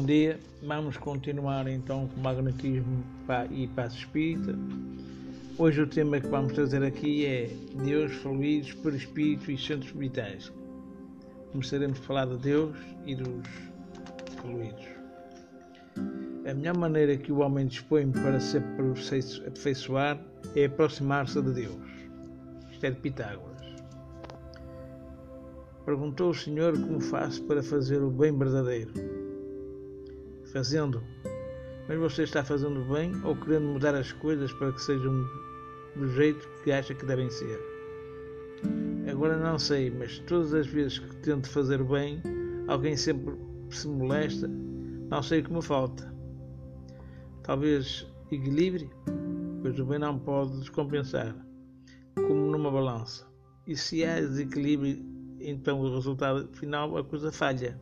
bom 0.00 0.06
dia. 0.06 0.40
Vamos 0.62 0.96
continuar 0.96 1.68
então 1.68 2.08
com 2.08 2.20
o 2.20 2.22
magnetismo 2.22 3.04
e 3.50 3.66
passo 3.68 3.98
espírita. 3.98 4.58
Hoje 5.58 5.82
o 5.82 5.86
tema 5.86 6.18
que 6.18 6.26
vamos 6.26 6.54
trazer 6.54 6.82
aqui 6.82 7.26
é 7.26 7.50
Deus, 7.84 8.10
fluidos, 8.14 8.72
perispírito 8.72 9.50
e 9.50 9.58
centros 9.58 9.90
vitais. 9.90 10.50
Começaremos 11.52 11.98
a 11.98 12.02
falar 12.02 12.24
de 12.28 12.38
Deus 12.38 12.74
e 13.04 13.14
dos 13.14 13.46
fluidos. 14.40 14.86
A 16.48 16.54
melhor 16.54 16.78
maneira 16.78 17.18
que 17.18 17.30
o 17.30 17.40
homem 17.40 17.66
dispõe 17.66 18.10
para 18.10 18.40
se 18.40 18.56
aperfeiçoar 18.56 20.18
é 20.56 20.64
aproximar-se 20.64 21.42
de 21.42 21.52
Deus. 21.52 21.90
Isto 22.72 22.86
é 22.86 22.90
de 22.90 22.96
Pitágoras. 22.96 23.50
Perguntou 25.84 26.30
o 26.30 26.34
Senhor 26.34 26.72
como 26.72 27.02
faço 27.02 27.42
para 27.42 27.62
fazer 27.62 28.02
o 28.02 28.10
bem 28.10 28.34
verdadeiro. 28.34 29.19
Fazendo. 30.52 31.02
Mas 31.88 31.98
você 31.98 32.22
está 32.22 32.44
fazendo 32.44 32.84
bem 32.92 33.12
ou 33.24 33.36
querendo 33.36 33.66
mudar 33.66 33.94
as 33.94 34.12
coisas 34.12 34.52
para 34.52 34.72
que 34.72 34.82
sejam 34.82 35.24
do 35.96 36.08
jeito 36.08 36.48
que 36.62 36.72
acha 36.72 36.94
que 36.94 37.04
devem 37.04 37.30
ser? 37.30 37.58
Agora 39.10 39.36
não 39.36 39.58
sei, 39.58 39.90
mas 39.90 40.18
todas 40.20 40.54
as 40.54 40.66
vezes 40.66 40.98
que 40.98 41.16
tento 41.16 41.48
fazer 41.50 41.82
bem, 41.82 42.22
alguém 42.68 42.96
sempre 42.96 43.34
se 43.70 43.88
molesta. 43.88 44.48
Não 44.48 45.22
sei 45.22 45.40
o 45.40 45.44
que 45.44 45.52
me 45.52 45.62
falta. 45.62 46.12
Talvez 47.42 48.06
equilíbrio, 48.30 48.90
pois 49.62 49.78
o 49.78 49.84
bem 49.84 49.98
não 49.98 50.18
pode 50.18 50.58
descompensar, 50.58 51.34
como 52.14 52.50
numa 52.50 52.70
balança. 52.70 53.26
E 53.66 53.76
se 53.76 54.04
há 54.04 54.20
desequilíbrio 54.20 55.10
então 55.40 55.80
o 55.80 55.94
resultado 55.94 56.48
final 56.52 56.96
a 56.96 57.04
coisa 57.04 57.32
falha. 57.32 57.80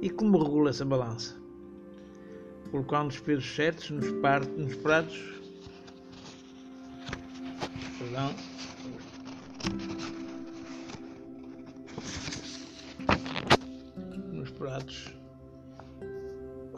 E 0.00 0.10
como 0.10 0.42
regula 0.42 0.70
essa 0.70 0.84
balança? 0.84 1.36
Colocando 2.70 3.10
os 3.10 3.20
pesos 3.20 3.54
certos 3.54 3.90
nos, 3.90 4.06
nos 4.56 4.74
pratos. 4.76 5.20
Perdão. 7.98 8.34
Nos 14.32 14.50
pratos 14.50 15.16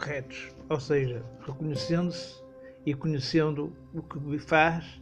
retos, 0.09 0.49
ou 0.69 0.81
seja, 0.81 1.23
reconhecendo-se 1.47 2.43
e 2.87 2.95
conhecendo 2.95 3.73
o 3.93 4.03
que 4.03 4.39
faz 4.39 5.01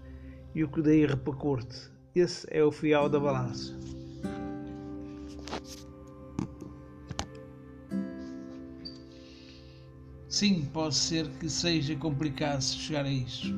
e 0.55 0.65
o 0.65 0.69
que 0.69 0.83
daí 0.83 1.07
repercute. 1.07 1.91
Esse 2.15 2.47
é 2.51 2.65
o 2.65 2.73
fiel 2.73 3.09
da 3.09 3.21
balança. 3.21 3.96
Sim, 10.37 10.69
pode 10.71 10.95
ser 10.95 11.27
que 11.41 11.49
seja 11.49 11.97
complicado 11.97 12.61
chegar 12.61 13.07
a 13.07 13.11
isso, 13.11 13.55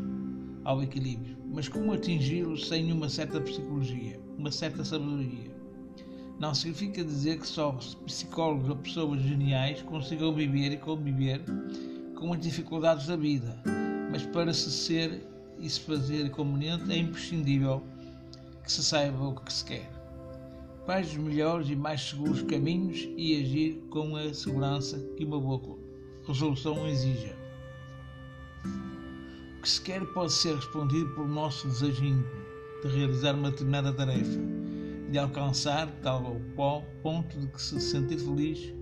ao 0.63 0.81
equilíbrio, 0.81 1.37
mas 1.53 1.69
como 1.69 1.93
atingi-lo 1.93 2.57
sem 2.57 2.93
uma 2.93 3.09
certa 3.09 3.41
psicologia, 3.41 4.21
uma 4.39 4.53
certa 4.53 4.85
sabedoria? 4.85 5.51
Não 6.39 6.55
significa 6.55 7.03
dizer 7.03 7.41
que 7.41 7.49
só 7.49 7.73
psicólogos 8.07 8.69
ou 8.69 8.77
pessoas 8.77 9.21
geniais 9.23 9.83
consigam 9.83 10.33
viver 10.33 10.71
e 10.71 10.77
conviver 10.77 11.43
com 12.15 12.33
as 12.33 12.41
dificuldades 12.41 13.09
da 13.09 13.17
vida, 13.17 13.61
mas 14.13 14.23
para 14.27 14.55
se 14.55 14.71
ser 14.71 15.27
e 15.59 15.69
se 15.69 15.81
fazer 15.81 16.31
conveniente 16.31 16.93
é 16.93 16.99
imprescindível 16.99 17.83
que 18.63 18.71
se 18.71 18.85
saiba 18.85 19.31
o 19.31 19.35
que 19.35 19.53
se 19.53 19.65
quer. 19.65 19.91
Quais 20.85 21.11
os 21.11 21.17
melhores 21.17 21.69
e 21.71 21.75
mais 21.75 22.03
seguros 22.03 22.41
caminhos 22.43 23.09
e 23.17 23.43
agir 23.43 23.85
com 23.91 24.15
a 24.15 24.33
segurança 24.33 24.97
que 25.17 25.25
uma 25.25 25.41
boa 25.41 25.59
resolução 26.29 26.87
exija. 26.87 27.37
O 29.59 29.63
que 29.63 29.69
se 29.69 29.81
quer 29.83 30.05
pode 30.13 30.33
ser 30.33 30.55
respondido 30.55 31.09
pelo 31.15 31.29
nosso 31.29 31.67
desejo 31.67 32.25
de 32.83 32.89
realizar 32.89 33.35
uma 33.35 33.51
determinada 33.51 33.93
tarefa, 33.93 34.39
de 35.11 35.19
alcançar 35.19 35.91
tal 36.03 36.25
ou 36.57 36.83
ponto 37.03 37.39
de 37.39 37.47
que 37.49 37.61
se 37.61 37.81
sentir 37.81 38.19
feliz 38.19 38.73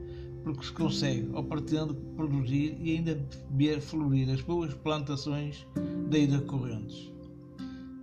porque 0.47 0.65
se 0.65 0.73
consegue 0.73 1.29
ou 1.33 1.43
pretende 1.43 1.93
produzir 2.15 2.79
e 2.81 2.93
ainda 2.93 3.21
ver 3.51 3.81
florir 3.81 4.31
as 4.31 4.41
boas 4.43 4.73
plantações 4.75 5.67
daí 6.09 6.29
decorrentes. 6.29 7.13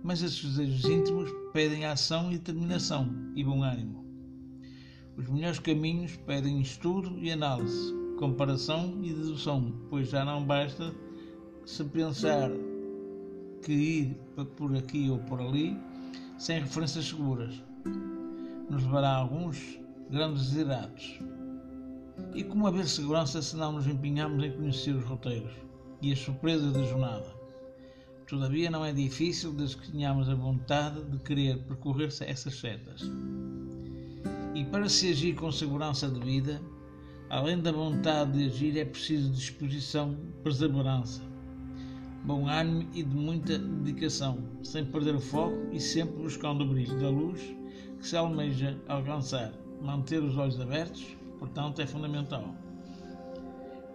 Mas 0.02 0.22
esses 0.22 0.54
desejos 0.54 0.84
íntimos 0.84 1.30
pedem 1.54 1.86
ação 1.86 2.30
e 2.30 2.36
determinação 2.36 3.32
e 3.34 3.42
bom 3.42 3.62
ânimo. 3.62 4.04
Os 5.16 5.26
melhores 5.26 5.58
caminhos 5.58 6.16
pedem 6.26 6.60
estudo 6.60 7.18
e 7.18 7.32
análise, 7.32 7.94
comparação 8.18 8.98
e 9.02 9.12
dedução, 9.12 9.72
pois 9.90 10.08
já 10.08 10.24
não 10.24 10.44
basta 10.44 10.94
se 11.64 11.84
pensar 11.84 12.50
que 13.62 13.72
ir 13.72 14.16
por 14.56 14.76
aqui 14.76 15.08
ou 15.10 15.18
por 15.18 15.40
ali 15.40 15.76
sem 16.38 16.60
referências 16.60 17.06
seguras. 17.06 17.54
Nos 18.68 18.82
levará 18.84 19.10
a 19.10 19.16
alguns 19.16 19.78
grandes 20.10 20.50
desideratos. 20.50 21.18
E 22.34 22.44
como 22.44 22.66
haver 22.66 22.86
segurança 22.86 23.42
se 23.42 23.56
não 23.56 23.72
nos 23.72 23.86
empenhamos 23.86 24.42
em 24.44 24.52
conhecer 24.52 24.94
os 24.94 25.04
roteiros 25.04 25.52
e 26.00 26.12
as 26.12 26.18
surpresas 26.18 26.72
da 26.72 26.82
jornada? 26.84 27.26
Todavia 28.28 28.70
não 28.70 28.84
é 28.84 28.92
difícil 28.92 29.52
desde 29.52 29.76
que 29.76 29.92
tenhamos 29.92 30.28
a 30.28 30.34
vontade 30.34 31.02
de 31.04 31.18
querer 31.18 31.58
percorrer 31.64 32.08
essas 32.20 32.54
setas. 32.58 33.02
E 34.54 34.64
para 34.64 34.88
se 34.88 35.10
agir 35.10 35.34
com 35.34 35.50
segurança 35.52 36.08
de 36.08 36.20
vida, 36.20 36.60
Além 37.34 37.58
da 37.58 37.72
vontade 37.72 38.30
de 38.38 38.44
agir, 38.44 38.78
é 38.78 38.84
preciso 38.84 39.28
disposição, 39.32 40.16
perseverança, 40.44 41.20
bom 42.22 42.46
ânimo 42.46 42.88
e 42.94 43.02
de 43.02 43.16
muita 43.16 43.58
dedicação, 43.58 44.38
sem 44.62 44.84
perder 44.84 45.16
o 45.16 45.20
foco 45.20 45.56
e 45.72 45.80
sempre 45.80 46.14
buscando 46.14 46.62
o 46.62 46.68
brilho 46.68 46.96
da 47.00 47.10
luz 47.10 47.40
que 47.98 48.06
se 48.06 48.16
almeja 48.16 48.78
alcançar. 48.86 49.52
Manter 49.82 50.22
os 50.22 50.36
olhos 50.36 50.60
abertos, 50.60 51.04
portanto, 51.40 51.82
é 51.82 51.86
fundamental. 51.88 52.54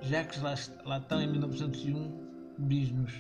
Jacques 0.02 0.42
Latin, 0.42 1.24
em 1.24 1.32
1901, 1.32 2.12
diz-nos: 2.68 3.14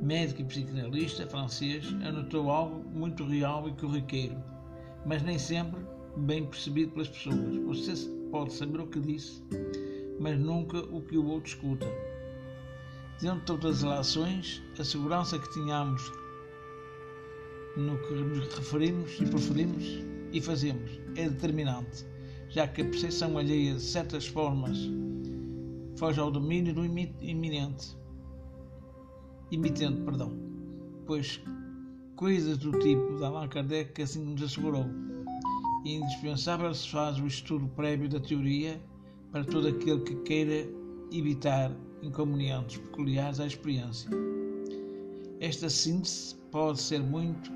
médico 0.00 0.40
e 0.40 0.44
psicanalista 0.46 1.26
francês, 1.26 1.84
anotou 2.02 2.50
algo 2.50 2.82
muito 2.98 3.24
real 3.26 3.68
e 3.68 3.72
corriqueiro, 3.72 4.42
mas 5.04 5.22
nem 5.22 5.38
sempre 5.38 5.82
bem 6.16 6.46
percebido 6.46 6.92
pelas 6.92 7.10
pessoas. 7.10 7.56
Você 7.66 8.19
pode 8.30 8.52
saber 8.52 8.80
o 8.80 8.86
que 8.86 9.00
disse, 9.00 9.42
mas 10.18 10.38
nunca 10.38 10.78
o 10.78 11.02
que 11.02 11.16
o 11.18 11.26
outro 11.26 11.48
escuta. 11.48 11.86
Dentro 13.20 13.40
de 13.40 13.44
todas 13.44 13.76
as 13.76 13.82
relações, 13.82 14.62
a 14.78 14.84
segurança 14.84 15.38
que 15.38 15.50
tínhamos 15.52 16.10
no 17.76 17.98
que 17.98 18.14
nos 18.14 18.54
referimos 18.54 19.20
e 19.20 19.26
preferimos 19.26 19.84
e 20.32 20.40
fazemos 20.40 20.90
é 21.16 21.28
determinante, 21.28 22.06
já 22.48 22.66
que 22.66 22.82
a 22.82 22.84
percepção 22.84 23.36
alheia 23.36 23.74
de 23.74 23.82
certas 23.82 24.26
formas 24.26 24.78
foge 25.96 26.20
ao 26.20 26.30
domínio 26.30 26.74
do 26.74 26.84
iminente, 26.84 27.96
imitente, 29.50 30.00
perdão, 30.02 30.32
pois 31.06 31.42
coisas 32.16 32.58
do 32.58 32.72
tipo 32.78 33.16
de 33.16 33.24
Allan 33.24 33.48
Kardec 33.48 34.00
assim 34.00 34.24
nos 34.24 34.42
assegurou 34.42 35.09
indispensável 35.84 36.72
se 36.74 36.88
faz 36.88 37.18
o 37.18 37.26
estudo 37.26 37.66
prévio 37.68 38.08
da 38.08 38.20
teoria 38.20 38.80
para 39.32 39.44
todo 39.44 39.68
aquele 39.68 40.00
que 40.00 40.14
queira 40.22 40.68
evitar 41.12 41.72
inconvenientes 42.02 42.76
peculiares 42.78 43.40
à 43.40 43.46
experiência. 43.46 44.10
Esta 45.40 45.70
síntese 45.70 46.34
pode 46.50 46.80
ser 46.80 47.00
muito 47.00 47.50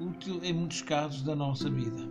útil 0.00 0.40
em 0.42 0.52
muitos 0.52 0.82
casos 0.82 1.22
da 1.22 1.34
nossa 1.34 1.68
vida. 1.68 2.08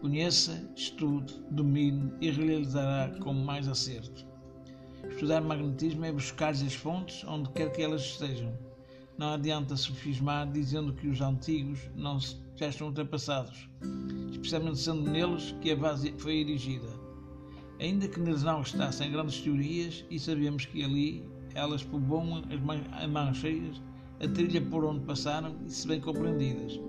Conheça, 0.00 0.68
estude, 0.74 1.34
domine 1.50 2.12
e 2.20 2.30
realizará 2.30 3.14
com 3.20 3.32
mais 3.32 3.68
acerto. 3.68 4.26
Estudar 5.08 5.40
magnetismo 5.42 6.04
é 6.04 6.12
buscar 6.12 6.50
as 6.50 6.74
fontes 6.74 7.24
onde 7.24 7.50
quer 7.50 7.70
que 7.72 7.82
elas 7.82 8.02
estejam. 8.02 8.52
Não 9.18 9.34
adianta 9.34 9.76
sofismar 9.76 10.50
dizendo 10.50 10.92
que 10.94 11.08
os 11.08 11.20
antigos 11.20 11.90
não 11.94 12.18
já 12.18 12.36
estão 12.68 12.88
ultrapassados 12.88 13.68
especialmente 14.42 14.78
sendo 14.78 15.08
neles 15.08 15.54
que 15.60 15.70
a 15.70 15.76
base 15.76 16.12
foi 16.18 16.40
erigida. 16.40 16.88
Ainda 17.80 18.08
que 18.08 18.20
neles 18.20 18.42
não 18.42 18.58
restassem 18.58 19.10
grandes 19.10 19.40
teorias, 19.40 20.04
e 20.10 20.18
sabemos 20.18 20.66
que 20.66 20.84
ali 20.84 21.24
elas 21.54 21.84
povoam 21.84 22.42
as 22.92 23.08
mãos 23.08 23.36
cheias, 23.36 23.80
a 24.20 24.28
trilha 24.28 24.60
por 24.60 24.84
onde 24.84 25.04
passaram 25.04 25.56
e 25.66 25.70
se 25.70 25.86
bem 25.86 26.00
compreendidas, 26.00 26.80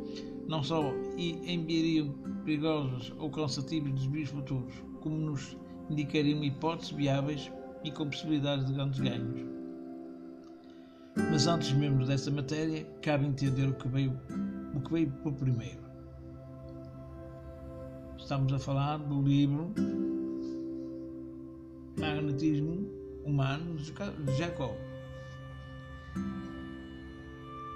não 0.48 0.64
só 0.64 0.94
enviariam 1.18 2.10
perigosos 2.44 3.14
ou 3.20 3.30
cansativos 3.30 3.92
desvios 3.94 4.30
futuros, 4.30 4.74
como 5.02 5.16
nos 5.16 5.58
indicariam 5.90 6.44
hipóteses 6.44 6.92
viáveis 6.92 7.52
e 7.84 7.92
com 7.92 8.10
possibilidades 8.10 8.66
de 8.66 8.74
grandes 8.74 9.00
ganhos. 9.00 9.46
Mas 11.32 11.46
antes 11.48 11.72
mesmo 11.74 12.06
dessa 12.06 12.32
matéria, 12.32 12.84
cabe 13.02 13.26
entender 13.26 13.68
o 13.68 13.74
que 13.76 13.88
veio, 13.88 14.20
que 14.84 14.92
veio 14.92 15.12
por 15.24 15.34
primeiro. 15.34 15.82
Estamos 18.18 18.54
a 18.54 18.60
falar 18.60 18.98
do 18.98 19.22
livro 19.22 19.74
magnetismo 21.98 22.90
humano 23.26 23.76
de 23.76 24.38
Jacob. 24.38 24.76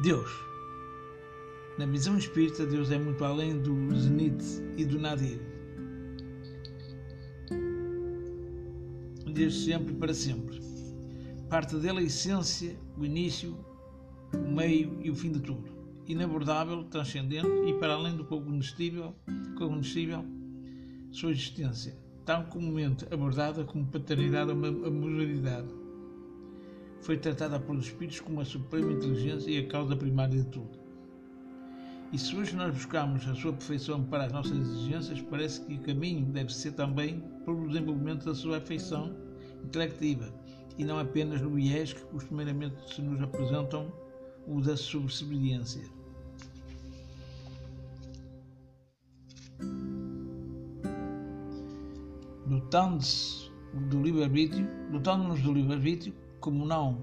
Deus. 0.01 0.29
Na 1.77 1.85
visão 1.85 2.17
espírita, 2.17 2.65
Deus 2.65 2.91
é 2.91 2.97
muito 2.97 3.23
além 3.23 3.61
do 3.61 3.95
zenite 3.95 4.63
e 4.75 4.85
do 4.85 4.99
nadir. 4.99 5.39
Desde 9.31 9.65
sempre 9.65 9.93
e 9.93 9.97
para 9.97 10.13
sempre. 10.13 10.59
Parte 11.49 11.75
dele 11.77 11.99
a 11.99 12.03
essência, 12.03 12.75
o 12.97 13.05
início, 13.05 13.55
o 14.33 14.51
meio 14.51 14.99
e 15.01 15.11
o 15.11 15.15
fim 15.15 15.31
de 15.31 15.39
tudo. 15.39 15.76
Inabordável, 16.07 16.85
transcendente 16.85 17.49
e 17.67 17.73
para 17.73 17.93
além 17.93 18.15
do 18.15 18.23
cognoscível, 18.23 19.13
cognoscível 19.57 20.23
sua 21.11 21.31
existência, 21.31 21.97
tão 22.25 22.45
comumente 22.45 23.05
abordada 23.11 23.65
como 23.65 23.85
paternidade 23.87 24.51
ou 24.51 24.57
amorosidade. 24.85 25.67
Foi 27.01 27.17
tratada 27.17 27.59
pelos 27.59 27.87
Espíritos 27.87 28.21
como 28.21 28.39
a 28.39 28.45
suprema 28.45 28.93
inteligência 28.93 29.51
e 29.51 29.57
a 29.57 29.67
causa 29.67 29.97
primária 29.97 30.41
de 30.41 30.49
tudo. 30.49 30.79
E 32.13 32.17
se 32.17 32.33
hoje 32.37 32.55
nós 32.55 32.73
buscamos 32.73 33.27
a 33.27 33.35
sua 33.35 33.51
perfeição 33.51 34.01
para 34.05 34.25
as 34.25 34.31
nossas 34.31 34.57
exigências, 34.57 35.21
parece 35.23 35.59
que 35.65 35.73
o 35.73 35.81
caminho 35.81 36.25
deve 36.27 36.53
ser 36.53 36.71
também 36.71 37.21
pelo 37.43 37.67
desenvolvimento 37.67 38.25
da 38.25 38.33
sua 38.33 38.59
afeição 38.59 39.13
intelectiva 39.61 40.33
e 40.77 40.85
não 40.85 40.99
apenas 40.99 41.41
no 41.41 41.49
viés 41.49 41.91
que 41.91 42.05
costumeiramente 42.05 42.95
se 42.95 43.01
nos 43.01 43.21
apresentam 43.21 43.91
o 44.47 44.61
da 44.61 44.77
subserviência. 44.77 45.96
Dotando-se 52.45 53.51
do 53.89 54.01
livre-arbítrio, 54.01 54.67
dotando-nos 54.91 55.41
do 55.41 55.53
livre-arbítrio, 55.53 56.13
como 56.39 56.65
não 56.65 56.97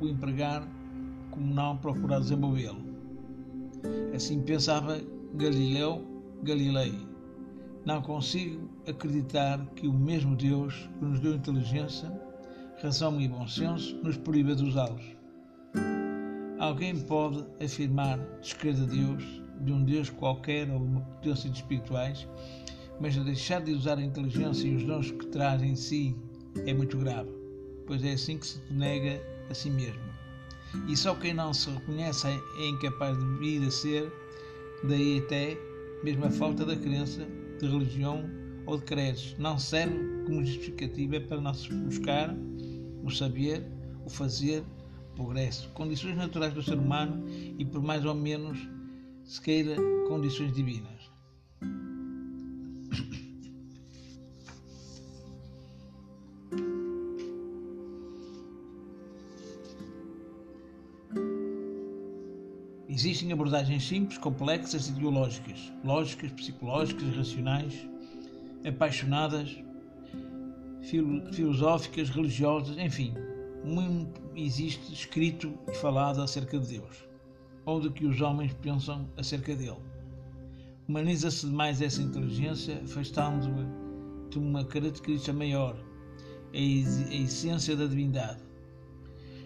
o 0.00 0.06
empregar, 0.06 0.66
como 1.30 1.52
não 1.52 1.76
procurar 1.76 2.20
desenvolvê-lo. 2.20 2.82
Assim 4.14 4.40
pensava 4.42 5.00
Galileu 5.34 6.18
Galilei. 6.42 6.94
Não 7.84 8.00
consigo 8.02 8.68
acreditar 8.86 9.64
que 9.74 9.88
o 9.88 9.92
mesmo 9.92 10.36
Deus 10.36 10.88
que 10.98 11.04
nos 11.04 11.20
deu 11.20 11.34
inteligência, 11.34 12.10
razão 12.82 13.20
e 13.20 13.28
bom 13.28 13.46
senso 13.46 13.96
nos 14.02 14.16
proíba 14.16 14.54
de 14.54 14.64
usá-los. 14.64 15.16
Alguém 16.58 16.98
pode 17.00 17.44
afirmar 17.64 18.18
descrer 18.40 18.74
de 18.74 18.86
Deus, 18.86 19.42
de 19.60 19.72
um 19.72 19.84
Deus 19.84 20.10
qualquer 20.10 20.70
ou 20.70 20.78
uma 20.78 21.00
potência 21.00 21.50
de 21.50 21.56
espirituais, 21.56 22.26
mas 23.00 23.16
deixar 23.16 23.60
de 23.60 23.72
usar 23.72 23.98
a 23.98 24.02
inteligência 24.02 24.66
e 24.66 24.76
os 24.76 24.84
dons 24.84 25.10
que 25.10 25.26
traz 25.26 25.62
em 25.62 25.76
si 25.76 26.16
é 26.66 26.74
muito 26.74 26.98
grave, 26.98 27.30
pois 27.86 28.04
é 28.04 28.12
assim 28.12 28.38
que 28.38 28.46
se 28.46 28.60
nega 28.70 29.20
a 29.50 29.54
si 29.54 29.70
mesmo. 29.70 30.08
E 30.88 30.96
só 30.96 31.14
quem 31.14 31.32
não 31.32 31.54
se 31.54 31.70
reconhece 31.70 32.26
é 32.26 32.68
incapaz 32.68 33.16
de 33.16 33.24
vir 33.38 33.66
a 33.66 33.70
ser, 33.70 34.12
daí 34.84 35.18
até 35.18 35.56
mesmo 36.02 36.26
a 36.26 36.30
falta 36.30 36.64
da 36.64 36.76
crença, 36.76 37.26
de 37.60 37.66
religião 37.66 38.28
ou 38.66 38.76
de 38.76 38.84
credos, 38.84 39.34
não 39.38 39.58
serve 39.58 39.96
como 40.26 40.44
justificativa 40.44 41.20
para 41.20 41.40
não 41.40 41.54
se 41.54 41.72
buscar 41.72 42.34
o 43.02 43.10
saber, 43.10 43.66
o 44.04 44.10
fazer, 44.10 44.62
o 45.12 45.16
progresso, 45.16 45.68
condições 45.70 46.16
naturais 46.16 46.52
do 46.52 46.62
ser 46.62 46.78
humano 46.78 47.24
e 47.58 47.64
por 47.64 47.82
mais 47.82 48.04
ou 48.04 48.14
menos 48.14 48.58
se 49.28 49.40
queira 49.42 49.76
condições 50.08 50.54
divinas. 50.54 50.88
Existem 62.88 63.30
abordagens 63.32 63.86
simples, 63.86 64.18
complexas 64.18 64.88
ideológicas, 64.88 65.72
lógicas, 65.84 66.32
psicológicas, 66.32 67.14
racionais, 67.14 67.86
apaixonadas, 68.66 69.56
filo 70.82 71.32
filosóficas, 71.32 72.08
religiosas, 72.08 72.78
enfim, 72.78 73.14
muito 73.62 74.20
existe 74.34 74.92
escrito 74.92 75.52
e 75.68 75.74
falado 75.74 76.22
acerca 76.22 76.58
de 76.58 76.78
Deus, 76.78 77.07
ou 77.68 77.78
do 77.78 77.92
que 77.92 78.06
os 78.06 78.18
homens 78.22 78.54
pensam 78.54 79.06
acerca 79.18 79.54
dele. 79.54 79.76
Humaniza-se 80.88 81.46
demais 81.46 81.82
essa 81.82 82.00
inteligência, 82.00 82.80
afastando-a 82.82 84.30
de 84.30 84.38
uma 84.38 84.64
característica 84.64 85.34
maior, 85.34 85.76
a 86.54 86.56
essência 86.56 87.76
da 87.76 87.86
divindade. 87.86 88.42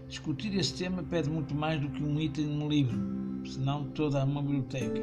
Discutir 0.06 0.54
esse 0.54 0.74
tema 0.74 1.02
pede 1.02 1.28
muito 1.28 1.52
mais 1.52 1.80
do 1.80 1.88
que 1.88 2.04
um 2.04 2.20
item 2.20 2.46
num 2.46 2.68
livro, 2.68 2.96
senão 3.44 3.90
toda 3.90 4.24
uma 4.24 4.40
biblioteca. 4.40 5.02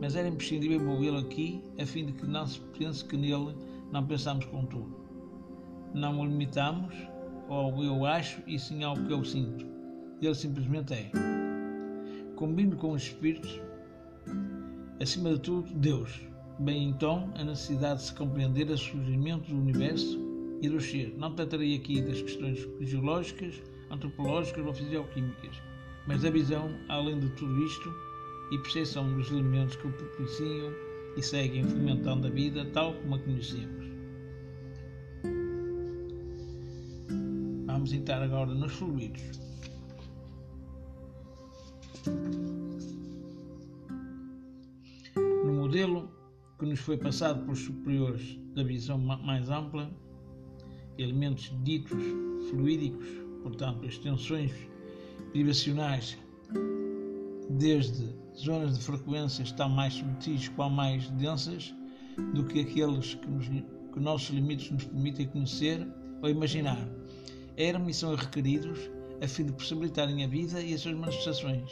Mas 0.00 0.16
era 0.16 0.28
imprescindível 0.28 0.80
envolvê-lo 0.80 1.18
aqui, 1.18 1.62
a 1.78 1.84
fim 1.84 2.06
de 2.06 2.12
que 2.14 2.26
não 2.26 2.46
se 2.46 2.60
pense 2.78 3.04
que 3.04 3.16
nele 3.16 3.54
não 3.92 4.06
pensamos 4.06 4.46
com 4.46 4.64
tudo. 4.64 4.96
Não 5.92 6.18
o 6.18 6.24
limitamos 6.24 6.94
ao 7.46 7.84
eu 7.84 8.06
acho 8.06 8.40
e 8.46 8.58
sim 8.58 8.82
ao 8.82 8.94
que 8.94 9.12
eu 9.12 9.22
sinto. 9.22 9.66
Ele 10.22 10.34
simplesmente 10.34 10.94
é. 10.94 11.43
Combino 12.36 12.76
com 12.76 12.92
os 12.92 13.02
espíritos, 13.02 13.60
acima 15.00 15.34
de 15.34 15.40
tudo, 15.40 15.72
Deus. 15.74 16.20
Bem 16.58 16.90
então, 16.90 17.32
a 17.34 17.44
necessidade 17.44 18.00
de 18.00 18.06
se 18.06 18.14
compreender 18.14 18.68
o 18.70 18.78
surgimento 18.78 19.50
do 19.50 19.56
universo 19.56 20.18
e 20.62 20.68
do 20.68 20.80
ser. 20.80 21.14
Não 21.18 21.34
tratarei 21.34 21.76
aqui 21.76 22.00
das 22.00 22.22
questões 22.22 22.68
geológicas, 22.80 23.62
antropológicas 23.90 24.64
ou 24.64 24.72
fisioquímicas 24.72 25.60
mas 26.06 26.24
a 26.24 26.30
visão, 26.30 26.70
além 26.88 27.18
de 27.18 27.28
tudo 27.30 27.64
isto, 27.64 27.94
e 28.50 28.58
percepção 28.58 29.12
dos 29.14 29.30
elementos 29.30 29.76
que 29.76 29.86
o 29.86 29.92
propiciam 29.92 30.72
e 31.16 31.22
seguem 31.22 31.64
fomentando 31.64 32.26
a 32.26 32.30
vida 32.30 32.64
tal 32.72 32.94
como 32.94 33.14
a 33.14 33.18
conhecemos. 33.18 33.84
Vamos 37.66 37.92
entrar 37.92 38.22
agora 38.22 38.52
nos 38.52 38.72
fluidos. 38.72 39.22
Modelo 45.74 46.08
que 46.56 46.66
nos 46.66 46.78
foi 46.78 46.96
passado 46.96 47.42
pelos 47.42 47.58
superiores 47.58 48.38
da 48.54 48.62
visão 48.62 48.96
mais 48.96 49.50
ampla, 49.50 49.90
elementos 50.96 51.52
ditos 51.64 52.00
fluídicos, 52.48 53.04
portanto, 53.42 53.84
extensões 53.84 54.52
vibracionais, 55.32 56.16
desde 57.50 58.14
zonas 58.36 58.78
de 58.78 58.84
frequências 58.84 59.50
tão 59.50 59.68
mais 59.68 59.94
subtis 59.94 60.46
quão 60.50 60.70
mais 60.70 61.10
densas 61.10 61.74
do 62.34 62.44
que 62.44 62.60
aqueles 62.60 63.14
que, 63.14 63.28
nos, 63.28 63.48
que 63.48 63.98
nossos 63.98 64.30
limites 64.30 64.70
nos 64.70 64.84
permitem 64.84 65.26
conhecer 65.26 65.84
ou 66.22 66.30
imaginar, 66.30 66.88
eram 67.56 67.90
e 67.90 67.94
são 67.94 68.14
requeridos 68.14 68.78
a 69.20 69.26
fim 69.26 69.46
de 69.46 69.52
possibilitarem 69.52 70.22
a 70.22 70.28
vida 70.28 70.62
e 70.62 70.72
as 70.72 70.82
suas 70.82 70.94
manifestações, 70.94 71.68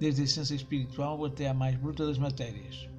desde 0.00 0.22
a 0.22 0.24
essência 0.24 0.56
espiritual 0.56 1.24
até 1.24 1.48
a 1.48 1.54
mais 1.54 1.76
bruta 1.76 2.04
das 2.04 2.18
matérias. 2.18 2.90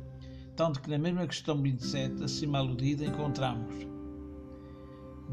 Tanto 0.56 0.82
que 0.82 0.90
na 0.90 0.98
mesma 0.98 1.26
questão 1.26 1.62
27, 1.62 2.24
acima 2.24 2.60
aludida, 2.60 3.06
encontramos 3.06 3.94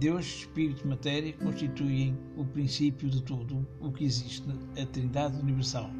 Deus, 0.01 0.25
Espírito 0.25 0.85
e 0.85 0.89
Matéria 0.89 1.33
constituem 1.35 2.17
o 2.35 2.43
princípio 2.43 3.11
de 3.11 3.23
tudo 3.23 3.67
o 3.81 3.93
que 3.93 4.05
existe, 4.05 4.49
a 4.81 4.87
Trindade 4.87 5.39
Universal. 5.39 5.91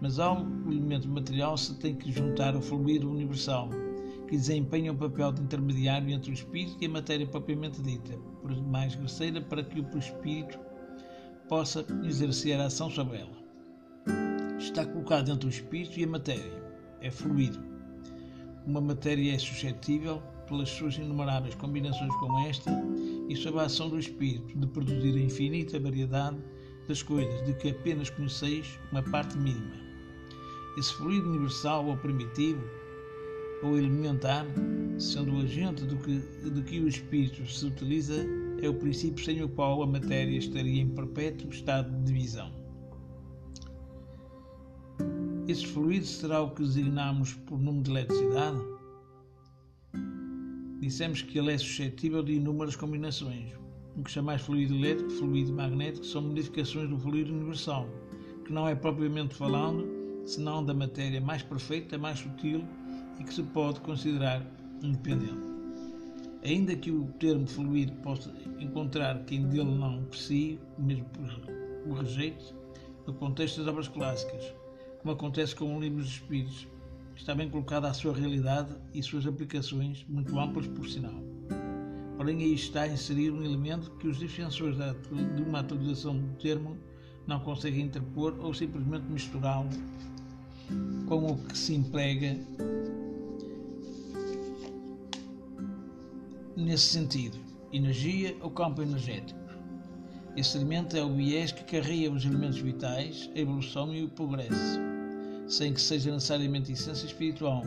Mas 0.00 0.20
ao 0.20 0.42
elemento 0.68 1.08
material 1.08 1.56
se 1.56 1.74
tem 1.80 1.96
que 1.96 2.12
juntar 2.12 2.54
o 2.54 2.62
fluido 2.62 3.10
universal, 3.10 3.70
que 4.28 4.36
desempenha 4.36 4.92
o 4.92 4.96
papel 4.96 5.32
de 5.32 5.42
intermediário 5.42 6.10
entre 6.10 6.30
o 6.30 6.34
espírito 6.34 6.76
e 6.80 6.86
a 6.86 6.90
matéria 6.90 7.26
propriamente 7.26 7.82
dita, 7.82 8.16
por 8.40 8.54
mais 8.68 8.94
grosseira 8.94 9.40
para 9.40 9.64
que 9.64 9.80
o 9.80 9.98
espírito 9.98 10.60
possa 11.48 11.84
exercer 12.04 12.60
a 12.60 12.66
ação 12.66 12.88
sobre 12.88 13.18
ela. 13.18 13.36
Está 14.58 14.86
colocado 14.86 15.32
entre 15.32 15.48
o 15.48 15.50
espírito 15.50 15.98
e 15.98 16.04
a 16.04 16.08
matéria. 16.08 16.64
É 17.00 17.10
fluido. 17.10 17.73
Uma 18.66 18.80
matéria 18.80 19.34
é 19.34 19.38
suscetível, 19.38 20.22
pelas 20.48 20.70
suas 20.70 20.96
inumeráveis 20.96 21.54
combinações 21.54 22.14
com 22.16 22.46
esta, 22.46 22.70
e 23.28 23.36
sob 23.36 23.58
a 23.58 23.64
ação 23.64 23.90
do 23.90 23.98
Espírito 23.98 24.58
de 24.58 24.66
produzir 24.66 25.14
a 25.16 25.20
infinita 25.20 25.78
variedade 25.78 26.38
das 26.88 27.02
coisas 27.02 27.44
de 27.44 27.52
que 27.54 27.70
apenas 27.70 28.08
conheceis 28.08 28.78
uma 28.90 29.02
parte 29.02 29.36
mínima. 29.36 29.74
Esse 30.78 30.94
fluido 30.94 31.28
universal 31.28 31.86
ou 31.86 31.96
primitivo 31.98 32.62
ou 33.62 33.78
elementar, 33.78 34.46
sendo 34.98 35.34
o 35.34 35.40
agente 35.40 35.84
do 35.84 35.96
que, 35.96 36.18
do 36.48 36.62
que 36.62 36.80
o 36.80 36.88
Espírito 36.88 37.46
se 37.46 37.66
utiliza, 37.66 38.26
é 38.62 38.68
o 38.68 38.74
princípio 38.74 39.24
sem 39.24 39.42
o 39.42 39.48
qual 39.48 39.82
a 39.82 39.86
matéria 39.86 40.38
estaria 40.38 40.80
em 40.80 40.88
perpétuo 40.88 41.50
estado 41.50 41.90
de 41.98 42.12
divisão. 42.12 42.63
Esse 45.46 45.66
fluido 45.66 46.06
será 46.06 46.40
o 46.40 46.50
que 46.50 46.62
designamos 46.62 47.34
por 47.34 47.58
número 47.58 47.84
de 47.84 47.90
eletricidade? 47.90 48.74
dissemos 50.84 51.22
que 51.22 51.38
ele 51.38 51.52
é 51.52 51.58
suscetível 51.58 52.22
de 52.22 52.34
inúmeras 52.34 52.76
combinações. 52.76 53.52
O 53.96 54.02
que 54.02 54.10
chamais 54.10 54.42
fluido 54.42 54.74
elétrico, 54.74 55.10
fluido 55.10 55.52
magnético, 55.52 56.04
são 56.04 56.22
modificações 56.22 56.90
do 56.90 56.98
fluido 56.98 57.32
universal, 57.32 57.88
que 58.44 58.52
não 58.52 58.68
é 58.68 58.74
propriamente 58.74 59.34
falando, 59.34 59.88
senão 60.26 60.64
da 60.64 60.74
matéria 60.74 61.20
mais 61.20 61.42
perfeita, 61.42 61.96
mais 61.96 62.18
sutil 62.18 62.64
e 63.18 63.24
que 63.24 63.32
se 63.32 63.42
pode 63.42 63.80
considerar 63.80 64.44
independente. 64.82 65.54
Ainda 66.44 66.76
que 66.76 66.90
o 66.90 67.06
termo 67.18 67.46
fluido 67.46 67.92
possa 68.02 68.30
encontrar 68.60 69.24
quem 69.24 69.48
dele 69.48 69.74
não 69.74 70.00
aprecie, 70.00 70.60
mesmo 70.76 71.06
o 71.86 71.94
rejeite, 71.94 72.54
no 73.06 73.14
contexto 73.14 73.58
das 73.58 73.68
obras 73.68 73.88
clássicas, 73.88 74.52
como 75.04 75.12
acontece 75.12 75.54
com 75.54 75.76
o 75.76 75.78
livro 75.78 75.98
dos 75.98 76.12
Espíritos, 76.12 76.66
está 77.14 77.34
bem 77.34 77.50
colocada 77.50 77.86
a 77.88 77.92
sua 77.92 78.14
realidade 78.14 78.74
e 78.94 79.02
suas 79.02 79.26
aplicações, 79.26 80.02
muito 80.08 80.38
amplas 80.40 80.66
por 80.66 80.88
sinal. 80.88 81.22
Porém, 82.16 82.38
aí 82.38 82.54
está 82.54 82.88
inserido 82.88 83.36
um 83.36 83.44
elemento 83.44 83.90
que 83.98 84.08
os 84.08 84.18
defensores 84.18 84.78
de 84.78 85.42
uma 85.42 85.60
atualização 85.60 86.16
do 86.16 86.32
termo 86.38 86.78
não 87.26 87.38
conseguem 87.40 87.84
interpor 87.84 88.34
ou 88.40 88.54
simplesmente 88.54 89.04
misturá-lo 89.04 89.68
com 91.06 91.26
o 91.26 91.36
que 91.36 91.58
se 91.58 91.74
emprega 91.74 92.38
nesse 96.56 96.86
sentido, 96.86 97.36
energia 97.70 98.34
ou 98.40 98.50
campo 98.50 98.80
energético. 98.80 99.38
Esse 100.34 100.56
elemento 100.56 100.96
é 100.96 101.04
o 101.04 101.14
viés 101.14 101.52
que 101.52 101.62
carrega 101.64 102.10
os 102.10 102.24
elementos 102.24 102.58
vitais, 102.58 103.30
a 103.36 103.38
evolução 103.38 103.94
e 103.94 104.02
o 104.02 104.08
progresso 104.08 104.93
sem 105.48 105.72
que 105.72 105.80
seja 105.80 106.12
necessariamente 106.12 106.72
essência 106.72 107.06
espiritual, 107.06 107.62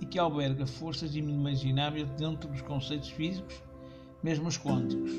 e 0.00 0.06
que 0.06 0.18
alberga 0.18 0.66
forças 0.66 1.14
inimagináveis 1.14 2.08
dentro 2.18 2.48
dos 2.48 2.60
conceitos 2.62 3.10
físicos, 3.10 3.54
mesmo 4.22 4.48
os 4.48 4.58
quânticos. 4.58 5.12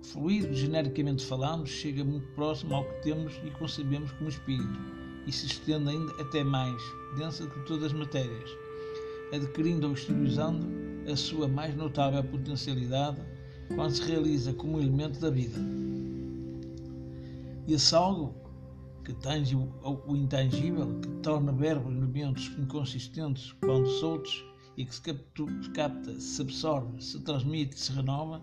O 0.00 0.04
fluido, 0.04 0.52
genericamente 0.54 1.24
falando, 1.24 1.66
chega 1.66 2.04
muito 2.04 2.26
próximo 2.34 2.74
ao 2.74 2.84
que 2.84 3.02
temos 3.02 3.34
e 3.44 3.50
concebemos 3.52 4.10
como 4.12 4.28
espírito, 4.28 4.78
e 5.26 5.32
se 5.32 5.46
estende 5.46 5.90
ainda 5.90 6.12
até 6.20 6.44
mais, 6.44 6.80
densa 7.16 7.46
que 7.46 7.60
todas 7.66 7.84
as 7.84 7.92
matérias, 7.92 8.50
adquirindo 9.32 9.86
ou 9.86 9.94
exteriorizando 9.94 10.66
a 11.10 11.16
sua 11.16 11.48
mais 11.48 11.74
notável 11.74 12.22
potencialidade 12.24 13.20
quando 13.74 13.90
se 13.92 14.02
realiza 14.02 14.52
como 14.52 14.78
elemento 14.78 15.20
da 15.20 15.30
vida. 15.30 15.58
Esse 17.66 17.94
algo 17.94 18.34
que 19.04 19.12
tange 19.14 19.54
o 19.54 20.16
intangível, 20.16 20.98
que 21.00 21.08
torna 21.22 21.52
verbos 21.52 21.94
elementos 21.94 22.50
inconsistentes 22.58 23.52
quando 23.60 23.86
soltos 23.86 24.44
e 24.76 24.84
que 24.84 24.94
se 24.94 25.02
capta, 25.74 26.18
se 26.18 26.42
absorve, 26.42 27.02
se 27.02 27.20
transmite, 27.20 27.78
se 27.78 27.92
renova, 27.92 28.42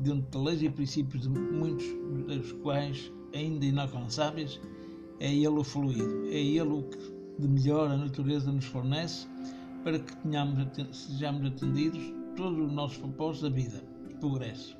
dentro 0.00 0.30
de 0.30 0.44
leis 0.44 0.62
e 0.62 0.68
princípios 0.68 1.22
de 1.22 1.28
muitos 1.28 1.86
dos 2.26 2.52
quais 2.62 3.12
ainda 3.34 3.64
inalcançáveis, 3.64 4.60
é 5.20 5.32
ele 5.32 5.46
o 5.48 5.64
fluido, 5.64 6.26
é 6.26 6.40
ele 6.40 6.60
o 6.60 6.82
que 6.82 6.98
de 7.38 7.48
melhor 7.48 7.90
a 7.90 7.96
natureza 7.96 8.52
nos 8.52 8.64
fornece 8.64 9.26
para 9.84 9.98
que 9.98 10.16
tenhamos, 10.16 10.68
sejamos 10.92 11.46
atendidos 11.46 12.02
todos 12.36 12.58
os 12.58 12.72
nossos 12.72 12.98
propósitos 12.98 13.50
da 13.50 13.56
vida 13.56 13.84
e 14.10 14.14
progresso. 14.14 14.76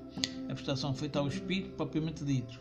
A 0.49 0.55
prestação 0.55 0.93
feita 0.93 1.19
ao 1.19 1.29
Espírito, 1.29 1.75
propriamente 1.77 2.25
dito, 2.25 2.61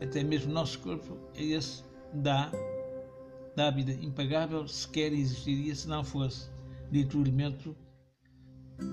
até 0.00 0.22
mesmo 0.22 0.50
o 0.50 0.54
nosso 0.54 0.78
corpo, 0.80 1.18
é 1.34 1.42
esse 1.44 1.82
da 2.14 3.70
vida 3.70 3.92
impagável 3.92 4.66
sequer 4.66 5.12
existiria 5.12 5.74
se 5.74 5.88
não 5.88 6.04
fosse 6.04 6.48
dito 6.90 7.18
elemento 7.18 7.76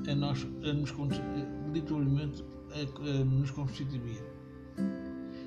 a 0.10 0.16
nós 0.16 0.46
a 0.64 0.74
nos, 0.74 0.92
a, 0.92 3.10
a 3.10 3.26
nos 3.26 3.52
constituir. 3.52 4.24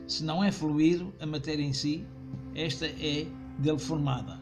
Se 0.07 0.25
não 0.25 0.43
é 0.43 0.53
fluido 0.53 1.13
a 1.21 1.27
matéria 1.27 1.63
em 1.63 1.73
si, 1.73 2.05
esta 2.55 2.87
é 2.87 3.27
dele 3.59 3.79
formada, 3.79 4.39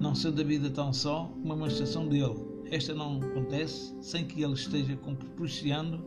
não 0.00 0.14
sendo 0.14 0.40
a 0.40 0.44
vida 0.44 0.70
tão 0.70 0.92
só 0.92 1.30
uma 1.42 1.54
manifestação 1.54 2.08
dele. 2.08 2.48
Esta 2.70 2.94
não 2.94 3.20
acontece 3.22 3.94
sem 4.02 4.26
que 4.26 4.42
ele 4.42 4.54
esteja 4.54 4.96
propiciando 4.96 6.04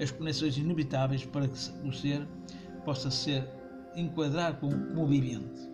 as 0.00 0.10
conexões 0.10 0.56
inevitáveis 0.56 1.26
para 1.26 1.46
que 1.46 1.58
o 1.86 1.92
ser 1.92 2.26
possa 2.84 3.10
ser 3.10 3.46
enquadrar 3.94 4.58
como, 4.58 4.86
como 4.88 5.06
vivente. 5.06 5.69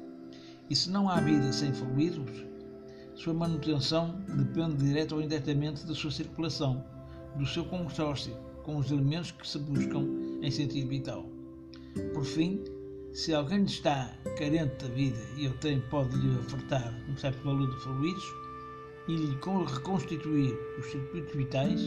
E 0.69 0.75
se 0.75 0.91
não 0.91 1.09
há 1.09 1.21
vida 1.21 1.53
sem 1.53 1.73
fluidos, 1.73 2.45
sua 3.15 3.33
manutenção 3.33 4.21
depende 4.37 4.85
direto 4.85 5.15
ou 5.15 5.23
indiretamente 5.23 5.87
da 5.87 5.95
sua 5.95 6.11
circulação, 6.11 6.85
do 7.37 7.47
seu 7.47 7.65
consórcio 7.65 8.37
com 8.65 8.77
os 8.77 8.91
elementos 8.91 9.31
que 9.31 9.47
se 9.47 9.61
buscam 9.61 10.05
em 10.43 10.51
sentido 10.51 10.89
vital. 10.89 11.25
Por 12.13 12.25
fim, 12.25 12.65
se 13.13 13.33
alguém 13.33 13.63
está 13.63 14.13
carente 14.37 14.85
da 14.85 14.93
vida 14.93 15.19
e 15.37 15.47
o 15.47 15.53
tempo 15.59 15.89
pode 15.89 16.17
lhe 16.17 16.37
ofertar 16.37 16.93
um 17.09 17.17
certo 17.17 17.43
valor 17.45 17.71
de 17.71 17.81
fluidos 17.83 18.25
e 19.07 19.15
lhe 19.15 19.39
reconstituir 19.73 20.53
os 20.81 20.87
circuitos 20.87 21.33
vitais, 21.33 21.81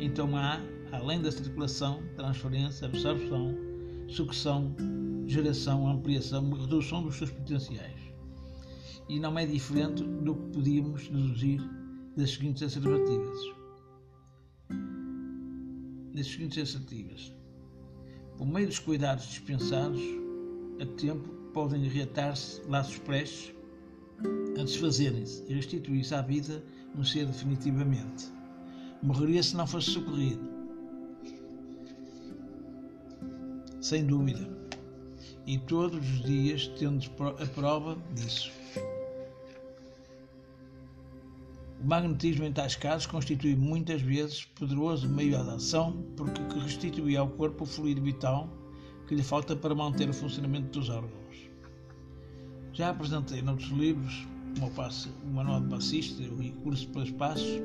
então 0.00 0.36
há, 0.36 0.60
além 0.90 1.22
da 1.22 1.30
circulação, 1.30 2.02
transferência, 2.16 2.88
absorção, 2.88 3.56
sucção, 4.08 4.74
geração, 5.24 5.88
ampliação 5.88 6.50
e 6.50 6.60
redução 6.60 7.04
dos 7.04 7.16
seus 7.16 7.30
potenciais 7.30 8.03
e 9.08 9.20
não 9.20 9.38
é 9.38 9.46
diferente 9.46 10.02
do 10.02 10.34
que 10.34 10.52
podíamos 10.54 11.08
deduzir 11.08 11.60
das 12.16 12.30
seguintes 12.30 12.62
assertivas. 12.62 13.38
Das 16.14 16.26
seguintes 16.26 16.58
assertivas. 16.58 17.32
Por 18.38 18.46
meio 18.46 18.66
dos 18.66 18.78
cuidados 18.78 19.26
dispensados, 19.26 20.00
a 20.80 20.86
tempo 20.96 21.28
podem 21.52 21.82
reatar-se 21.88 22.62
laços 22.68 22.98
prestes 22.98 23.54
a 24.58 24.62
desfazerem-se 24.62 25.44
e 25.48 25.54
restituir-se 25.54 26.14
à 26.14 26.22
vida 26.22 26.62
no 26.94 27.04
ser 27.04 27.26
definitivamente. 27.26 28.32
Morreria 29.02 29.42
se 29.42 29.56
não 29.56 29.66
fosse 29.66 29.90
socorrido. 29.90 30.48
Sem 33.80 34.06
dúvida. 34.06 34.48
E 35.46 35.58
todos 35.58 35.98
os 35.98 36.22
dias 36.22 36.68
temos 36.68 37.10
a 37.40 37.46
prova 37.46 37.98
disso. 38.14 38.50
O 41.84 41.86
magnetismo, 41.86 42.46
em 42.46 42.52
tais 42.52 42.74
casos, 42.76 43.04
constitui 43.04 43.54
muitas 43.54 44.00
vezes 44.00 44.46
poderoso 44.58 45.06
meio 45.06 45.32
de 45.44 45.50
ação 45.50 46.02
porque 46.16 46.40
restitui 46.58 47.14
ao 47.14 47.28
corpo 47.28 47.64
o 47.64 47.66
fluido 47.66 48.00
vital 48.00 48.48
que 49.06 49.14
lhe 49.14 49.22
falta 49.22 49.54
para 49.54 49.74
manter 49.74 50.08
o 50.08 50.14
funcionamento 50.14 50.78
dos 50.78 50.88
órgãos. 50.88 51.50
Já 52.72 52.88
apresentei 52.88 53.42
noutros 53.42 53.68
livros, 53.68 54.26
como 54.58 54.72
o, 54.72 55.34
Manual 55.34 55.60
de 55.60 55.68
Passista 55.68 56.22
e 56.22 56.28
o 56.30 56.52
Curso 56.62 56.88
para 56.88 57.02
Espaços, 57.02 57.60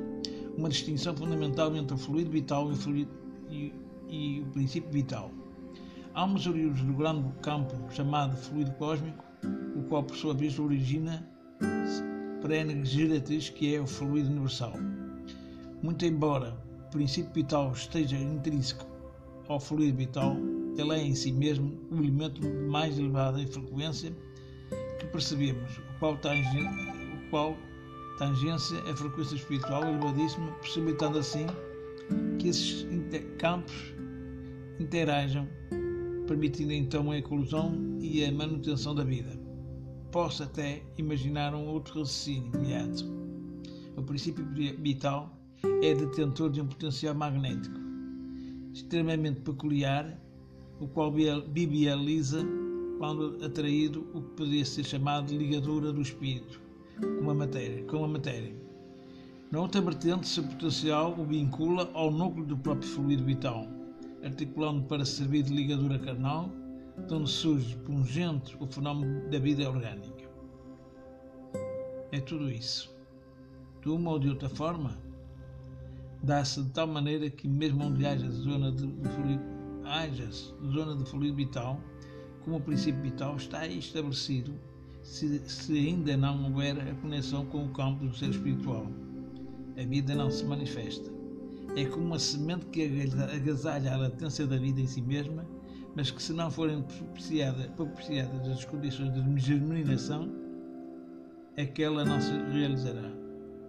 uma 0.57 0.67
distinção 0.67 1.15
fundamental 1.15 1.73
entre 1.73 1.95
o 1.95 1.97
fluido 1.97 2.29
vital 2.29 2.69
e 2.71 2.73
o, 2.73 2.75
fluido, 2.75 3.11
e, 3.49 3.73
e 4.09 4.41
o 4.41 4.47
princípio 4.47 4.91
vital. 4.91 5.31
Uns 6.13 6.45
oriundos 6.45 6.81
do 6.81 6.91
grande 6.91 7.31
campo 7.41 7.73
chamado 7.93 8.35
fluido 8.35 8.71
cósmico, 8.73 9.23
o 9.77 9.83
qual, 9.83 10.03
por 10.03 10.17
sua 10.17 10.33
vez, 10.33 10.59
origina 10.59 11.25
perene 12.41 12.85
geratriz 12.85 13.49
que 13.49 13.75
é 13.75 13.81
o 13.81 13.87
fluido 13.87 14.29
universal. 14.29 14.73
Muito 15.81 16.05
embora 16.05 16.57
o 16.87 16.91
princípio 16.91 17.31
vital 17.33 17.71
esteja 17.71 18.17
intrínseco 18.17 18.85
ao 19.47 19.59
fluido 19.59 19.97
vital, 19.97 20.35
ele 20.77 20.93
é 20.93 21.03
em 21.03 21.15
si 21.15 21.31
mesmo 21.31 21.77
o 21.91 21.95
elemento 21.95 22.41
mais 22.69 22.97
elevado 22.97 23.39
em 23.39 23.47
frequência 23.47 24.13
que 24.99 25.05
percebemos, 25.07 25.77
o 25.77 25.99
qual, 25.99 26.17
tange, 26.17 26.61
o 26.61 27.29
qual 27.29 27.57
tangência 28.17 28.79
a 28.89 28.95
frequência 28.95 29.35
espiritual 29.35 29.83
elevadíssima, 29.83 30.51
possibilitando 30.53 31.19
assim 31.19 31.47
que 32.37 32.49
esses 32.49 32.85
campos 33.37 33.73
interajam, 34.79 35.47
permitindo 36.27 36.73
então 36.73 37.11
a 37.11 37.17
eclosão 37.17 37.97
e 37.99 38.23
a 38.23 38.31
manutenção 38.31 38.95
da 38.95 39.03
vida 39.03 39.38
posso 40.11 40.43
até 40.43 40.83
imaginar 40.97 41.53
um 41.53 41.67
outro 41.67 41.99
raciocínio 41.99 42.51
imediato. 42.53 43.05
O 43.95 44.03
princípio 44.03 44.45
vital 44.79 45.31
é 45.81 45.93
detentor 45.93 46.49
de 46.49 46.61
um 46.61 46.67
potencial 46.67 47.13
magnético 47.13 47.89
extremamente 48.73 49.41
peculiar, 49.41 50.17
o 50.79 50.87
qual 50.87 51.11
bibializa, 51.11 52.45
quando 52.97 53.43
atraído, 53.43 54.07
o 54.13 54.21
que 54.21 54.29
poderia 54.35 54.65
ser 54.65 54.83
chamado 54.83 55.27
de 55.27 55.37
ligadura 55.37 55.91
do 55.91 56.01
espírito 56.01 56.59
com 57.21 57.29
a 57.29 57.33
matéria. 57.33 57.83
Com 57.85 58.03
a 58.03 58.07
matéria. 58.07 58.53
Na 59.51 59.59
outra 59.61 59.81
vertente, 59.81 60.27
seu 60.27 60.43
potencial 60.43 61.15
o 61.17 61.25
vincula 61.25 61.89
ao 61.93 62.11
núcleo 62.11 62.45
do 62.45 62.57
próprio 62.57 62.87
fluido 62.87 63.23
vital, 63.23 63.67
articulando 64.23 64.83
para 64.83 65.03
servir 65.03 65.43
de 65.43 65.53
ligadura 65.53 65.97
carnal 65.97 66.49
de 67.07 67.13
onde 67.13 67.29
surge 67.29 67.75
pungente 67.77 68.55
o 68.59 68.67
fenómeno 68.67 69.29
da 69.29 69.39
vida 69.39 69.67
orgânica. 69.69 70.29
É 72.11 72.19
tudo 72.19 72.49
isso. 72.49 72.95
De 73.81 73.89
uma 73.89 74.11
ou 74.11 74.19
de 74.19 74.29
outra 74.29 74.49
forma, 74.49 74.97
dá-se 76.23 76.61
de 76.63 76.69
tal 76.71 76.87
maneira 76.87 77.29
que 77.29 77.47
mesmo 77.47 77.83
onde 77.83 78.05
haja 78.05 78.29
zona 78.29 78.71
de, 78.71 78.85
de 78.87 79.09
fluido, 79.09 79.43
haja 79.85 80.29
zona 80.31 80.95
de 80.95 81.05
fluido 81.09 81.35
vital, 81.35 81.79
como 82.43 82.57
o 82.57 82.61
princípio 82.61 83.01
vital 83.01 83.35
está 83.35 83.65
estabelecido 83.67 84.53
se, 85.01 85.39
se 85.47 85.77
ainda 85.77 86.17
não 86.17 86.45
houver 86.45 86.79
a 86.79 86.95
conexão 86.95 87.45
com 87.45 87.65
o 87.65 87.69
campo 87.69 88.05
do 88.05 88.15
ser 88.15 88.29
espiritual. 88.29 88.87
A 89.77 89.83
vida 89.85 90.13
não 90.13 90.29
se 90.29 90.43
manifesta. 90.43 91.09
É 91.75 91.85
como 91.85 92.05
uma 92.05 92.19
semente 92.19 92.65
que 92.67 92.83
agasalha 93.33 93.93
a 93.93 93.97
latência 93.97 94.45
da 94.45 94.57
vida 94.57 94.81
em 94.81 94.87
si 94.87 95.01
mesma, 95.01 95.45
mas 95.95 96.11
que 96.11 96.21
se 96.21 96.33
não 96.33 96.49
forem 96.49 96.83
propiciadas, 96.83 98.47
as 98.47 98.65
condições 98.65 99.13
de 99.13 99.39
germinação, 99.39 100.31
aquela 101.57 102.05
não 102.05 102.19
se 102.21 102.31
realizará. 102.51 103.11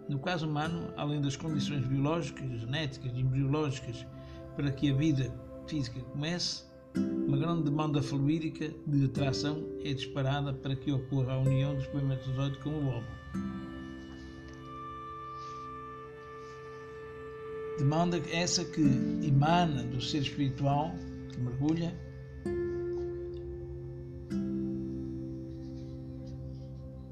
No 0.09 0.19
caso 0.19 0.47
humano, 0.47 0.93
além 0.97 1.21
das 1.21 1.37
condições 1.37 1.87
biológicas, 1.87 2.61
genéticas 2.61 3.12
e 3.15 3.21
embriológicas 3.21 4.07
para 4.57 4.71
que 4.73 4.91
a 4.91 4.95
vida 4.95 5.33
física 5.67 6.00
comece, 6.00 6.65
uma 6.97 7.37
grande 7.37 7.62
demanda 7.62 8.03
fluídica 8.03 8.75
de 8.87 9.05
atração 9.05 9.65
é 9.85 9.93
disparada 9.93 10.53
para 10.53 10.75
que 10.75 10.91
ocorra 10.91 11.35
a 11.35 11.39
união 11.39 11.75
do 11.75 11.81
espermatozoide 11.81 12.59
com 12.59 12.71
o 12.71 12.89
óvulo. 12.89 13.21
Demanda 17.79 18.21
essa 18.33 18.65
que 18.65 18.83
emana 19.23 19.85
do 19.85 20.00
ser 20.00 20.23
espiritual 20.23 20.93
que 21.33 21.41
mergulha 21.41 21.97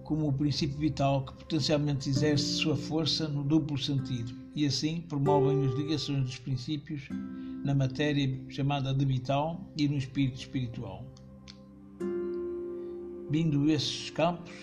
como 0.09 0.27
o 0.27 0.33
princípio 0.33 0.79
vital 0.79 1.23
que 1.23 1.35
potencialmente 1.35 2.09
exerce 2.09 2.55
sua 2.55 2.75
força 2.75 3.29
no 3.29 3.45
duplo 3.45 3.77
sentido 3.77 4.33
e 4.55 4.65
assim 4.65 5.03
promovem 5.03 5.67
as 5.67 5.75
ligações 5.75 6.25
dos 6.25 6.39
princípios 6.39 7.11
na 7.63 7.75
matéria 7.75 8.41
chamada 8.49 8.95
de 8.95 9.05
vital 9.05 9.61
e 9.77 9.87
no 9.87 9.99
espírito 9.99 10.39
espiritual. 10.39 11.05
Vindo 13.31 13.71
esses 13.71 14.09
campos, 14.09 14.55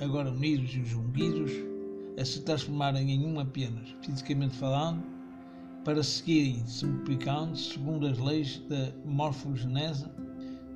agora 0.00 0.30
unidos 0.30 0.74
e 0.74 0.82
junguidos, 0.82 1.52
a 2.18 2.24
se 2.24 2.40
transformarem 2.40 3.10
em 3.10 3.26
um 3.26 3.38
apenas, 3.38 3.94
fisicamente 4.00 4.56
falando, 4.56 5.04
para 5.84 6.02
seguirem 6.02 6.66
se 6.66 6.86
multiplicando 6.86 7.54
segundo 7.54 8.06
as 8.06 8.18
leis 8.18 8.62
da 8.70 8.94
morfogenese 9.04 10.06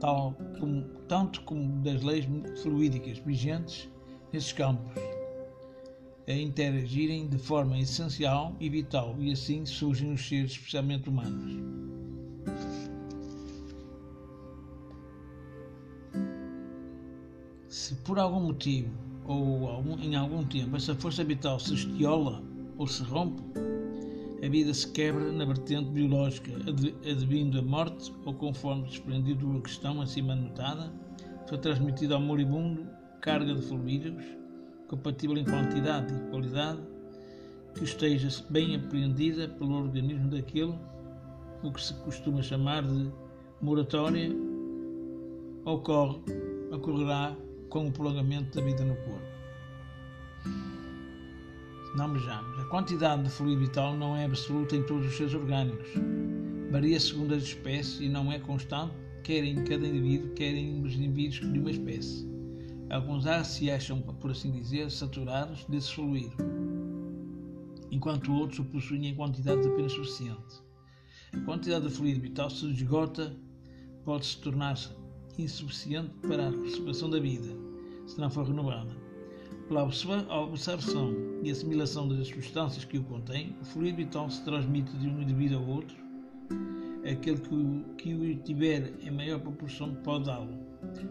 tal 0.01 0.35
como, 0.59 0.83
tanto 1.07 1.43
como 1.43 1.83
das 1.83 2.03
leis 2.03 2.27
fluídicas 2.63 3.19
vigentes 3.19 3.89
nesses 4.33 4.53
campos, 4.53 4.93
a 6.27 6.33
interagirem 6.33 7.27
de 7.29 7.39
forma 7.39 7.79
essencial 7.79 8.55
e 8.61 8.69
vital, 8.69 9.17
e 9.19 9.33
assim 9.33 9.65
surgem 9.65 10.13
os 10.13 10.29
seres 10.29 10.53
especialmente 10.53 11.09
humanos. 11.09 11.63
Se 17.69 17.95
por 17.97 18.19
algum 18.19 18.41
motivo 18.41 18.91
ou 19.25 19.81
em 20.01 20.17
algum 20.17 20.45
tempo 20.45 20.77
essa 20.77 20.95
força 20.95 21.25
vital 21.25 21.59
se 21.59 21.75
estiola 21.75 22.43
ou 22.77 22.87
se 22.87 23.03
rompe, 23.03 23.43
a 24.43 24.49
vida 24.49 24.73
se 24.73 24.91
quebra 24.93 25.33
na 25.33 25.45
vertente 25.45 25.91
biológica, 25.91 26.53
advindo 27.11 27.59
a 27.59 27.63
morte, 27.63 28.13
ou 28.25 28.35
conforme 28.35 28.85
desprendido 28.85 29.53
da 29.53 29.61
questão 29.61 30.01
acima 30.01 30.35
notada, 30.35 30.93
foi 31.49 31.59
transmitida 31.59 32.15
ao 32.15 32.21
moribundo 32.21 32.87
carga 33.21 33.55
de 33.55 33.63
fluidos, 33.63 34.25
compatível 34.87 35.37
em 35.37 35.45
quantidade 35.45 36.15
e 36.15 36.31
qualidade, 36.31 36.81
que 37.75 37.85
esteja 37.85 38.29
bem 38.49 38.77
apreendida 38.77 39.49
pelo 39.49 39.75
organismo 39.75 40.29
daquele, 40.31 40.75
o 41.63 41.73
que 41.73 41.83
se 41.83 41.95
costuma 41.95 42.41
chamar 42.41 42.83
de 42.83 43.11
moratória, 43.61 44.31
ocorre, 45.65 46.21
ocorrerá 46.71 47.37
com 47.69 47.89
o 47.89 47.93
prolongamento 47.93 48.57
da 48.57 48.65
vida 48.65 48.85
no 48.85 48.95
corpo. 48.95 49.39
Não 51.95 52.13
vejamos. 52.13 52.59
A 52.59 52.65
quantidade 52.67 53.23
de 53.23 53.31
fluido 53.31 53.61
vital 53.61 53.97
não 53.97 54.17
é 54.17 54.25
absoluta 54.25 54.77
em 54.77 54.83
todos 54.83 55.07
os 55.07 55.17
seres 55.17 55.35
orgânicos. 55.35 55.89
Varia 56.71 57.01
segundo 57.01 57.35
as 57.35 57.45
espécies 57.45 58.01
e 58.01 58.09
não 58.09 58.31
é 58.31 58.39
constante, 58.39 58.93
quer 59.25 59.43
em 59.43 59.65
cada 59.65 59.87
indivíduo, 59.87 60.35
quer 60.35 60.55
em 60.55 60.83
os 60.83 60.95
indivíduos 60.95 61.53
de 61.53 61.59
uma 61.59 61.71
espécie. 61.71 62.29
Alguns 62.91 63.27
ar 63.27 63.45
se 63.45 63.71
acham, 63.71 64.01
por 64.01 64.31
assim 64.31 64.51
dizer, 64.51 64.91
saturados 64.91 65.65
desse 65.67 65.95
fluido, 65.95 66.35
enquanto 67.91 68.33
outros 68.33 68.59
o 68.61 68.65
possuem 68.65 69.09
em 69.09 69.15
quantidades 69.15 69.67
apenas 69.67 69.93
suficiente. 69.93 70.63
A 71.33 71.41
quantidade 71.41 71.87
de 71.87 71.95
fluido 71.95 72.21
vital 72.21 72.51
se 72.51 72.67
esgota, 72.67 73.35
pode 74.05 74.27
se 74.27 74.39
tornar 74.39 74.79
insuficiente 75.39 76.11
para 76.27 76.49
a 76.49 76.53
conservação 76.53 77.11
da 77.11 77.21
vida, 77.21 77.49
se 78.07 78.19
não 78.19 78.31
for 78.31 78.47
renovada. 78.47 79.08
Pela 79.69 79.85
observação 79.85 81.15
e 81.43 81.51
assimilação 81.51 82.09
das 82.09 82.27
substâncias 82.29 82.87
que 82.87 82.97
o 82.97 83.05
contém, 83.05 83.55
o 83.61 83.65
fluido 83.67 83.99
vital 83.99 84.31
se 84.31 84.43
transmite 84.43 84.91
de 84.97 85.07
um 85.07 85.21
indivíduo 85.21 85.59
ao 85.59 85.67
outro. 85.67 85.95
Aquele 87.05 87.39
que 87.39 87.55
o, 87.55 87.85
que 87.99 88.15
o 88.15 88.43
tiver 88.43 88.95
em 89.03 89.11
maior 89.11 89.39
proporção 89.41 89.95
pode 89.97 90.25
dá-lo. 90.25 90.59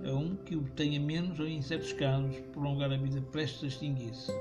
A 0.04 0.12
um 0.12 0.36
que 0.38 0.56
o 0.56 0.64
tenha 0.72 1.00
menos 1.00 1.40
ou, 1.40 1.48
em 1.48 1.62
certos 1.62 1.94
casos, 1.94 2.36
prolongar 2.52 2.92
a 2.92 2.98
vida 2.98 3.22
prestes 3.22 3.64
a 3.64 3.68
extinguir-se. 3.68 4.32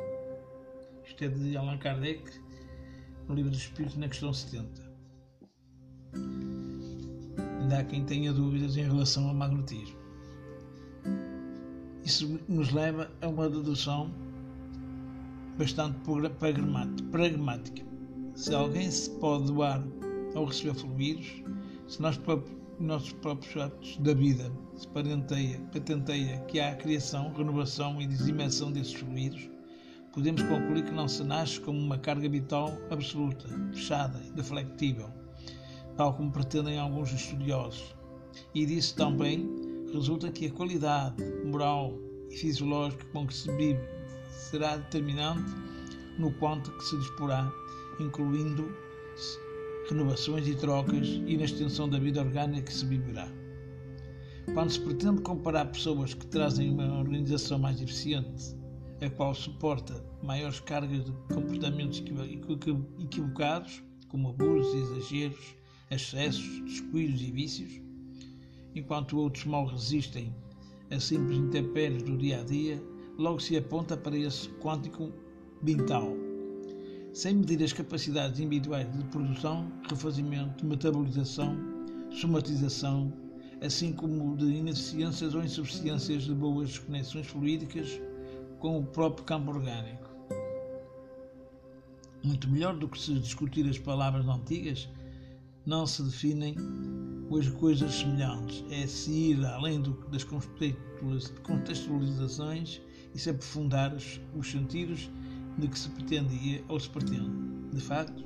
Isto 1.05 1.25
é 1.25 1.29
de 1.29 1.55
Allan 1.55 1.77
Kardec, 1.77 2.23
no 3.29 3.35
livro 3.35 3.51
dos 3.51 3.61
Espíritos, 3.61 3.99
na 3.99 4.09
questão 4.09 4.33
70. 4.33 4.91
Ainda 7.61 7.81
há 7.81 7.85
quem 7.85 8.03
tenha 8.07 8.33
dúvidas 8.33 8.79
em 8.79 8.83
relação 8.85 9.29
ao 9.29 9.35
magnetismo. 9.35 10.06
Isso 12.07 12.39
nos 12.49 12.71
leva 12.71 13.11
a 13.21 13.27
uma 13.27 13.51
dedução 13.51 14.09
bastante 15.59 15.99
pragmática. 17.11 17.83
Se 18.37 18.55
alguém 18.55 18.89
se 18.89 19.11
pode 19.19 19.47
doar 19.47 19.83
ao 20.37 20.45
receber 20.45 20.75
fluidos, 20.75 21.43
se 21.89 22.01
nós 22.01 22.17
nossos 22.79 23.13
próprios 23.15 23.57
atos 23.57 23.97
da 23.97 24.15
vida 24.15 24.53
se 24.77 24.87
patenteia, 24.87 25.59
patenteia 25.73 26.39
que 26.43 26.61
há 26.61 26.71
a 26.71 26.77
criação, 26.77 27.33
renovação 27.33 28.01
e 28.01 28.07
dizimação 28.07 28.71
desses 28.71 28.95
fluidos, 28.95 29.51
podemos 30.13 30.43
concluir 30.43 30.85
que 30.85 30.93
não 30.93 31.09
se 31.09 31.25
nasce 31.25 31.61
como 31.61 31.77
uma 31.77 31.99
carga 31.99 32.29
vital 32.29 32.73
absoluta, 32.89 33.49
fechada 33.73 34.21
deflectível, 34.37 35.11
tal 35.97 36.15
como 36.15 36.31
pretendem 36.31 36.79
alguns 36.79 37.13
estudiosos. 37.13 37.97
E 38.55 38.65
disso 38.65 38.95
também 38.95 39.66
resulta 39.97 40.31
que 40.31 40.47
a 40.47 40.53
qualidade 40.53 41.23
moral 41.45 41.99
e 42.31 42.37
fisiológica 42.37 43.05
com 43.13 43.27
que 43.27 43.35
se 43.35 43.51
vive 43.57 43.81
será 44.31 44.77
determinante 44.77 45.51
no 46.19 46.31
quanto 46.35 46.71
que 46.73 46.85
se 46.85 46.97
disporá, 46.99 47.51
incluindo 47.99 48.71
renovações 49.89 50.47
e 50.47 50.55
trocas 50.55 51.07
e 51.27 51.37
na 51.37 51.45
extensão 51.45 51.89
da 51.89 51.99
vida 51.99 52.21
orgânica 52.21 52.63
que 52.63 52.75
se 52.75 52.85
viverá. 52.85 53.29
Quando 54.53 54.71
se 54.71 54.81
pretende 54.81 55.23
comparar 55.23 55.67
pessoas 55.67 56.15
que 56.15 56.27
trazem 56.27 56.71
uma 56.71 56.99
organização 56.99 57.59
mais 57.59 57.81
eficiente, 57.81 58.57
a 59.01 59.11
qual 59.11 59.35
suporta 59.35 60.05
maiores 60.23 60.61
cargas 60.61 61.05
de 61.05 61.13
comportamentos 61.33 62.03
equivocados, 62.99 63.83
como 64.09 64.31
abusos, 64.31 64.75
exageros, 64.75 65.57
excessos, 65.91 66.61
descuidos 66.65 67.21
e 67.21 67.31
vícios, 67.31 67.86
enquanto 68.77 69.19
outros 69.19 69.45
mal 69.47 69.67
resistem 69.67 70.35
a 70.91 71.01
simples 71.01 71.39
intempéries 71.39 72.03
do 72.03 72.17
dia 72.17 72.41
a 72.41 72.45
dia, 72.45 72.83
logo 73.19 73.41
se 73.41 73.57
aponta 73.57 73.97
para 73.97 74.17
esse 74.17 74.49
quântico 74.61 75.11
vital. 75.63 76.13
Sem 77.13 77.37
medir 77.37 77.63
as 77.65 77.73
capacidades 77.73 78.39
individuais 78.39 78.87
de 78.93 79.03
produção, 79.05 79.73
refazimento, 79.89 80.65
metabolização, 80.67 81.57
somatização, 82.11 83.13
assim 83.63 83.93
como 83.93 84.37
de 84.37 84.45
ineficiências 84.45 85.35
ou 85.35 85.43
insuficiências 85.43 86.25
de 86.25 86.35
boas 86.35 86.79
conexões 86.79 87.27
fluídicas 87.27 88.01
com 88.61 88.79
o 88.79 88.85
próprio 88.85 89.25
campo 89.25 89.51
orgânico. 89.51 90.07
Muito 92.23 92.49
melhor 92.49 92.77
do 92.77 92.89
que 92.89 93.01
se 93.01 93.15
discutir 93.15 93.67
as 93.69 93.79
palavras 93.79 94.27
antigas, 94.27 94.89
não 95.65 95.87
se 95.87 96.03
definem 96.03 96.55
as 97.35 97.49
coisas 97.49 97.95
semelhantes. 97.95 98.65
É 98.71 98.87
se 98.87 99.11
ir 99.11 99.45
além 99.45 99.81
do, 99.81 99.93
das 100.11 100.25
contextualizações 100.25 102.81
e 103.15 103.19
se 103.19 103.31
aprofundar 103.31 103.95
os, 103.95 104.21
os 104.35 104.51
sentidos 104.51 105.11
de 105.59 105.69
que 105.69 105.79
se 105.79 105.89
pretendia 105.91 106.63
ou 106.69 106.79
se 106.79 106.91
pretende. 106.91 107.31
De 107.73 107.81
facto, 107.81 108.23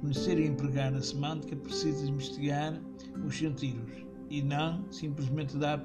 conhecer 0.00 0.38
e 0.38 0.46
empregar 0.46 0.92
a 0.94 1.00
semântica 1.00 1.56
precisa 1.56 2.08
investigar 2.08 2.80
os 3.24 3.38
sentidos 3.38 4.04
e 4.28 4.42
não 4.42 4.84
simplesmente 4.90 5.56
dar, 5.56 5.82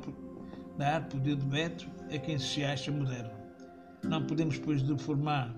dar 0.77 1.07
poder 1.07 1.35
de 1.35 1.45
veto 1.47 1.87
a 2.13 2.17
quem 2.17 2.37
se 2.37 2.63
acha 2.63 2.91
moderno. 2.91 3.31
Não 4.03 4.25
podemos, 4.25 4.57
pois, 4.57 4.81
deformar 4.81 5.55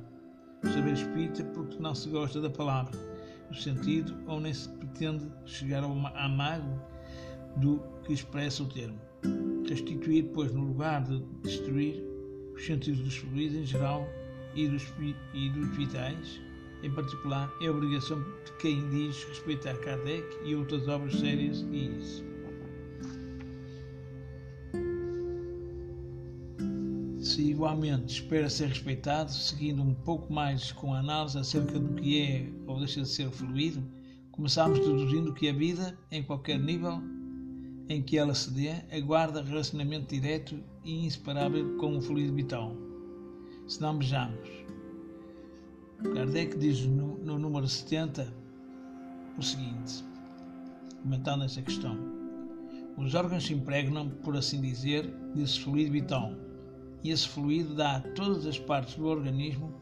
o 0.63 0.67
saber 0.67 0.93
espírita 0.93 1.43
porque 1.45 1.80
não 1.80 1.95
se 1.95 2.10
gosta 2.10 2.41
da 2.41 2.50
palavra 2.50 2.98
no 3.50 3.56
sentido 3.56 4.15
ou 4.28 4.39
nem 4.39 4.54
se 4.54 4.69
pretende 4.69 5.28
chegar 5.45 5.84
ao 5.84 5.91
amago 5.91 6.82
do 7.57 7.81
que 8.03 8.13
expressa 8.13 8.63
o 8.63 8.67
termo. 8.67 8.99
Restituir, 9.67 10.29
pois, 10.33 10.51
no 10.53 10.65
lugar 10.65 11.03
de 11.03 11.19
destruir, 11.43 12.03
os 12.55 12.65
sentidos 12.65 12.99
dos 13.01 13.17
fluidos 13.17 13.57
em 13.57 13.65
geral 13.65 14.07
e 14.55 14.67
dos, 14.67 14.83
e 15.33 15.49
dos 15.49 15.77
vitais, 15.77 16.41
em 16.81 16.91
particular, 16.91 17.51
é 17.62 17.69
obrigação 17.69 18.19
de 18.45 18.51
quem 18.59 18.89
diz 18.89 19.23
respeitar 19.25 19.75
Kardec 19.79 20.25
e 20.45 20.55
outras 20.55 20.88
obras 20.88 21.13
sérias 21.19 21.65
e 21.71 21.97
isso. 21.97 22.29
Se 27.19 27.41
igualmente 27.49 28.21
espera 28.21 28.49
ser 28.49 28.67
respeitado, 28.69 29.31
seguindo 29.31 29.81
um 29.81 29.93
pouco 29.93 30.31
mais 30.31 30.71
com 30.71 30.93
a 30.93 30.99
análise 30.99 31.38
acerca 31.38 31.77
do 31.77 31.93
que 31.95 32.21
é 32.21 32.49
ou 32.65 32.79
deixa 32.79 33.01
de 33.01 33.09
ser 33.09 33.29
fluido, 33.29 33.83
começamos 34.31 34.79
deduzindo 34.79 35.33
que 35.33 35.49
a 35.49 35.53
vida, 35.53 35.97
em 36.09 36.23
qualquer 36.23 36.57
nível 36.57 37.01
em 37.89 38.04
que 38.04 38.17
ela 38.17 38.36
se 38.36 38.52
dê, 38.52 38.75
aguarda 38.95 39.41
relacionamento 39.41 40.13
direto 40.13 40.60
e 40.86 41.06
inseparável 41.06 41.75
com 41.78 41.97
o 41.97 42.02
fluido 42.02 42.34
vital. 42.34 42.75
Se 43.67 43.82
não 43.82 43.97
vejamos, 43.97 44.47
Kardec 46.13 46.58
diz 46.58 46.86
no, 46.86 47.17
no 47.17 47.39
número 47.39 47.67
70 47.67 48.32
o 49.38 49.41
seguinte, 49.41 50.04
comentando 51.02 51.43
essa 51.43 51.62
questão. 51.62 51.97
Os 52.95 53.15
órgãos 53.15 53.45
se 53.45 53.54
impregnam, 53.54 54.10
por 54.10 54.38
assim 54.38 54.62
dizer, 54.62 55.08
desse 55.34 55.60
fluido 55.62 55.91
vital, 55.91 56.32
e 57.04 57.10
esse 57.10 57.28
fluido 57.28 57.73
dá 57.73 57.97
a 57.97 58.02
todas 58.02 58.45
as 58.45 58.60
partes 58.60 58.95
do 58.95 59.08
organismo 59.08 59.73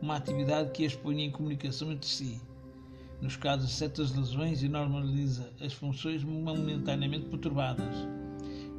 uma 0.00 0.16
atividade 0.16 0.70
que 0.70 0.86
as 0.86 0.94
põe 0.94 1.20
em 1.20 1.30
comunicação 1.30 1.92
entre 1.92 2.08
si. 2.08 2.40
Nos 3.20 3.36
casos 3.36 3.72
certas 3.72 4.14
lesões, 4.16 4.62
e 4.62 4.68
normaliza 4.68 5.52
as 5.60 5.72
funções 5.72 6.24
momentaneamente 6.24 7.26
perturbadas. 7.26 7.94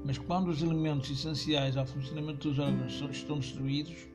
Mas 0.03 0.17
quando 0.17 0.49
os 0.49 0.61
elementos 0.63 1.11
essenciais 1.11 1.77
ao 1.77 1.85
funcionamento 1.85 2.49
dos 2.49 2.57
órgãos 2.57 3.01
estão 3.11 3.37
destruídos, 3.37 4.07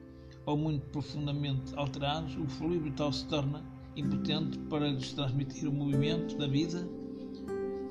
ou 0.45 0.57
muito 0.57 0.87
profundamente 0.89 1.73
alterados, 1.77 2.37
o 2.37 2.47
fluido 2.47 2.85
vital 2.85 3.13
se 3.13 3.27
torna 3.27 3.65
impotente 3.97 4.59
para 4.71 4.89
lhes 4.89 5.13
transmitir 5.13 5.69
o 5.69 5.73
movimento 5.73 6.37
da 6.37 6.47
vida 6.47 6.89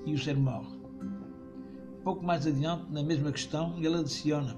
e 0.06 0.14
o 0.14 0.18
ser 0.18 0.38
morre. 0.38 0.76
Pouco 2.04 2.24
mais 2.24 2.46
adiante, 2.46 2.86
na 2.92 3.04
mesma 3.04 3.32
questão, 3.32 3.76
ele 3.78 3.96
adiciona: 3.96 4.56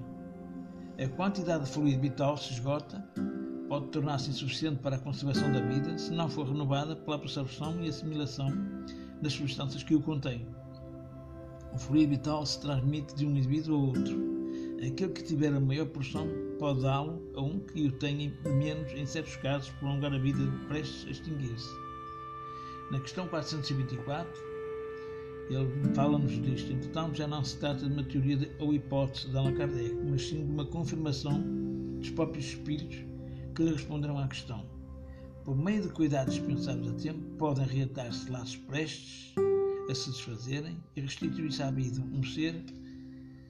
a 1.00 1.08
quantidade 1.16 1.66
de 1.66 1.72
fluido 1.72 2.02
vital 2.02 2.38
se 2.38 2.54
esgota, 2.54 3.08
pode 3.68 3.88
tornar-se 3.88 4.30
insuficiente 4.30 4.82
para 4.82 4.96
a 4.96 5.00
conservação 5.00 5.52
da 5.52 5.60
vida 5.62 5.98
se 5.98 6.12
não 6.12 6.30
for 6.30 6.48
renovada 6.48 6.96
pela 6.96 7.18
absorção 7.18 7.82
e 7.84 7.90
assimilação 7.90 8.52
das 9.22 9.34
substâncias 9.34 9.84
que 9.84 9.96
o 9.96 10.02
contêm. 10.02 10.48
O 11.74 11.78
fluido 11.78 12.12
vital 12.12 12.46
se 12.46 12.62
transmite 12.62 13.16
de 13.16 13.26
um 13.26 13.32
indivíduo 13.32 13.76
a 13.76 13.80
outro. 13.80 14.28
Aquele 14.78 15.12
que 15.12 15.24
tiver 15.24 15.54
a 15.54 15.60
maior 15.60 15.88
porção 15.88 16.28
pode 16.60 16.82
dá-lo 16.82 17.22
a 17.36 17.42
um 17.42 17.60
que 17.60 17.88
o 17.88 17.92
tenha 17.92 18.32
menos, 18.46 18.92
em 18.94 19.06
certos 19.06 19.36
casos, 19.38 19.70
prolongar 19.80 20.14
a 20.14 20.18
vida 20.18 20.40
prestes 20.68 21.06
a 21.08 21.12
extinguir-se. 21.12 21.70
Na 22.92 23.00
questão 23.00 23.28
424, 23.28 24.32
ele 25.50 25.94
fala-nos 25.94 26.32
disto. 26.42 26.72
Entretanto, 26.72 27.18
já 27.18 27.28
não 27.28 27.44
se 27.44 27.58
trata 27.58 27.86
de 27.86 27.94
uma 27.94 28.04
teoria 28.04 28.38
de, 28.38 28.52
ou 28.60 28.74
hipótese 28.74 29.30
de 29.30 29.38
Allan 29.38 29.54
Kardec, 29.56 29.96
mas 30.10 30.28
sim 30.28 30.46
de 30.46 30.52
uma 30.52 30.66
confirmação 30.66 31.44
dos 32.00 32.10
próprios 32.12 32.46
espíritos 32.46 33.04
que 33.58 33.64
lhe 33.64 33.72
responderam 33.72 34.20
à 34.20 34.28
questão. 34.28 34.64
Por 35.44 35.58
meio 35.58 35.82
de 35.82 35.90
cuidados 35.90 36.36
dispensáveis 36.36 36.90
a 36.90 36.94
tempo, 36.94 37.20
podem 37.40 37.66
reatar-se 37.66 38.30
laços 38.30 38.56
prestes 38.56 39.34
a 39.90 39.96
se 39.96 40.12
desfazerem 40.12 40.78
e 40.96 41.02
restituir-se 41.02 41.64
à 41.64 41.72
vida 41.72 42.00
um 42.14 42.24
ser 42.24 42.54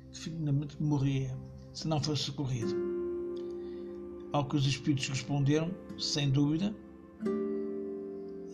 definitivamente 0.10 0.82
morria 0.82 1.38
se 1.74 1.90
não 1.90 2.02
fosse 2.02 2.24
socorrido. 2.24 2.74
Ao 4.32 4.46
que 4.46 4.56
os 4.56 4.66
espíritos 4.66 5.10
responderam, 5.10 5.72
sem 6.00 6.30
dúvida, 6.30 6.74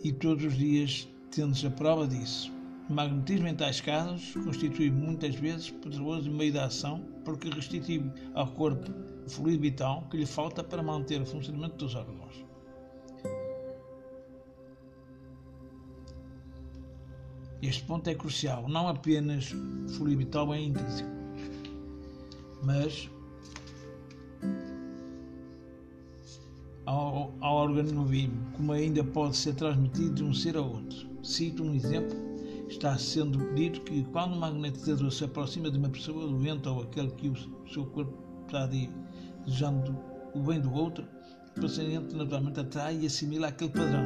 e 0.02 0.12
todos 0.12 0.44
os 0.44 0.56
dias 0.56 1.08
tendo 1.30 1.54
a 1.66 1.70
prova 1.70 2.08
disso. 2.08 2.52
O 2.90 2.92
magnetismo 2.92 3.46
em 3.46 3.54
tais 3.54 3.80
casos 3.80 4.34
constitui 4.42 4.90
muitas 4.90 5.36
vezes 5.36 5.70
poderoso 5.70 6.28
meio 6.32 6.52
da 6.52 6.66
ação 6.66 7.00
porque 7.24 7.48
restitui 7.48 8.02
ao 8.34 8.48
corpo 8.48 8.90
o 9.26 9.30
fluido 9.30 9.62
vital 9.62 10.06
que 10.10 10.16
lhe 10.16 10.26
falta 10.26 10.62
para 10.62 10.82
manter 10.82 11.20
o 11.20 11.26
funcionamento 11.26 11.76
dos 11.76 11.94
órgãos. 11.94 12.44
Este 17.62 17.82
ponto 17.84 18.08
é 18.10 18.14
crucial, 18.14 18.68
não 18.68 18.88
apenas 18.88 19.52
o 19.52 19.88
fluido 19.88 20.18
vital 20.18 20.52
é 20.52 20.60
intrínseco, 20.60 21.08
mas 22.62 23.08
ao, 26.86 27.32
ao 27.40 27.56
organismo 27.56 28.04
vivo, 28.04 28.36
como 28.52 28.72
ainda 28.72 29.02
pode 29.02 29.36
ser 29.36 29.54
transmitido 29.54 30.14
de 30.14 30.24
um 30.24 30.34
ser 30.34 30.56
a 30.56 30.60
outro. 30.60 31.08
Cito 31.22 31.62
um 31.62 31.74
exemplo. 31.74 32.16
Está 32.68 32.98
sendo 32.98 33.54
dito 33.54 33.80
que 33.82 34.02
quando 34.04 34.34
um 34.34 34.40
magnetizador 34.40 35.10
se 35.10 35.24
aproxima 35.24 35.70
de 35.70 35.78
uma 35.78 35.88
pessoa 35.88 36.26
doente 36.26 36.68
ou 36.68 36.82
aquele 36.82 37.10
que 37.12 37.28
o 37.28 37.68
seu 37.68 37.86
corpo 37.86 38.12
está 38.46 38.66
desejando 39.46 39.98
o 40.34 40.40
bem 40.40 40.60
do 40.60 40.72
outro, 40.72 41.06
o 41.56 41.60
paciente 41.60 42.14
naturalmente 42.14 42.60
atrai 42.60 42.98
e 43.00 43.06
assimila 43.06 43.48
aquele 43.48 43.70
padrão, 43.70 44.04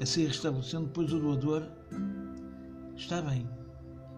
assim 0.00 0.26
restabelecendo 0.26 0.86
depois 0.86 1.12
o 1.12 1.20
doador 1.20 1.62
está 2.96 3.22
bem. 3.22 3.48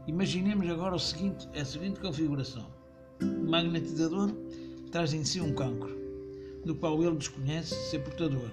Imaginemos 0.06 0.68
agora 0.68 0.96
o 0.96 0.98
seguinte, 0.98 1.48
a 1.54 1.64
seguinte 1.64 2.00
configuração. 2.00 2.66
O 3.22 3.50
magnetizador 3.50 4.30
traz 4.90 5.12
em 5.12 5.24
si 5.24 5.40
um 5.40 5.54
cancro 5.54 5.94
do 6.64 6.74
qual 6.74 7.02
ele 7.02 7.16
desconhece 7.16 7.74
ser 7.90 8.00
portador. 8.00 8.50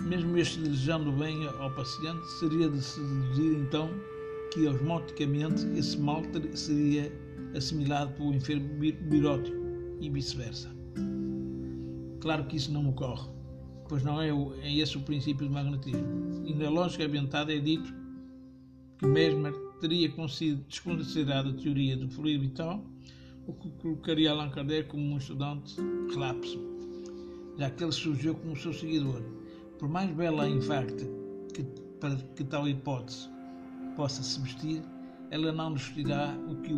Mesmo 0.00 0.36
este 0.38 0.58
desejando 0.60 1.12
bem 1.12 1.46
ao 1.46 1.70
paciente, 1.74 2.26
seria 2.38 2.70
de 2.70 2.80
se 2.80 2.98
deduzir 3.00 3.58
então 3.58 3.90
que 4.52 4.66
osmoticamente 4.66 5.66
esse 5.76 5.98
mal 5.98 6.22
seria 6.54 7.12
assimilado 7.54 8.12
pelo 8.14 8.32
enfermo 8.32 8.68
birótico 8.78 9.59
e 10.00 10.10
vice-versa. 10.10 10.70
Claro 12.20 12.44
que 12.46 12.56
isso 12.56 12.72
não 12.72 12.88
ocorre, 12.88 13.28
pois 13.88 14.02
não 14.02 14.20
é, 14.20 14.32
o, 14.32 14.54
é 14.62 14.74
esse 14.74 14.96
o 14.96 15.02
princípio 15.02 15.46
do 15.46 15.52
magnetismo. 15.52 16.44
E 16.44 16.54
na 16.54 16.68
lógica 16.68 17.04
ambientada 17.04 17.54
é 17.54 17.58
dito 17.58 17.92
que 18.98 19.06
Mesmer 19.06 19.52
teria 19.80 20.08
desconsiderado 20.68 21.50
a 21.50 21.54
teoria 21.54 21.96
do 21.96 22.08
fluido 22.08 22.42
vital, 22.42 22.84
o 23.46 23.52
que 23.52 23.70
colocaria 23.70 24.30
Allan 24.30 24.50
Kardec 24.50 24.88
como 24.88 25.02
um 25.02 25.16
estudante 25.16 25.76
relapso 26.12 26.70
já 27.60 27.68
que 27.68 27.84
ele 27.84 27.92
surgiu 27.92 28.34
como 28.34 28.56
seu 28.56 28.72
seguidor. 28.72 29.22
Por 29.78 29.86
mais 29.86 30.10
bela 30.10 30.48
e 30.48 30.52
infacta 30.52 31.04
que, 31.52 31.62
para 32.00 32.16
que 32.16 32.42
tal 32.42 32.66
hipótese 32.66 33.28
possa 33.96 34.22
se 34.22 34.40
vestir, 34.40 34.82
ela 35.30 35.52
não 35.52 35.70
nos 35.70 35.94
dirá 35.94 36.34
o 36.48 36.56
que 36.56 36.72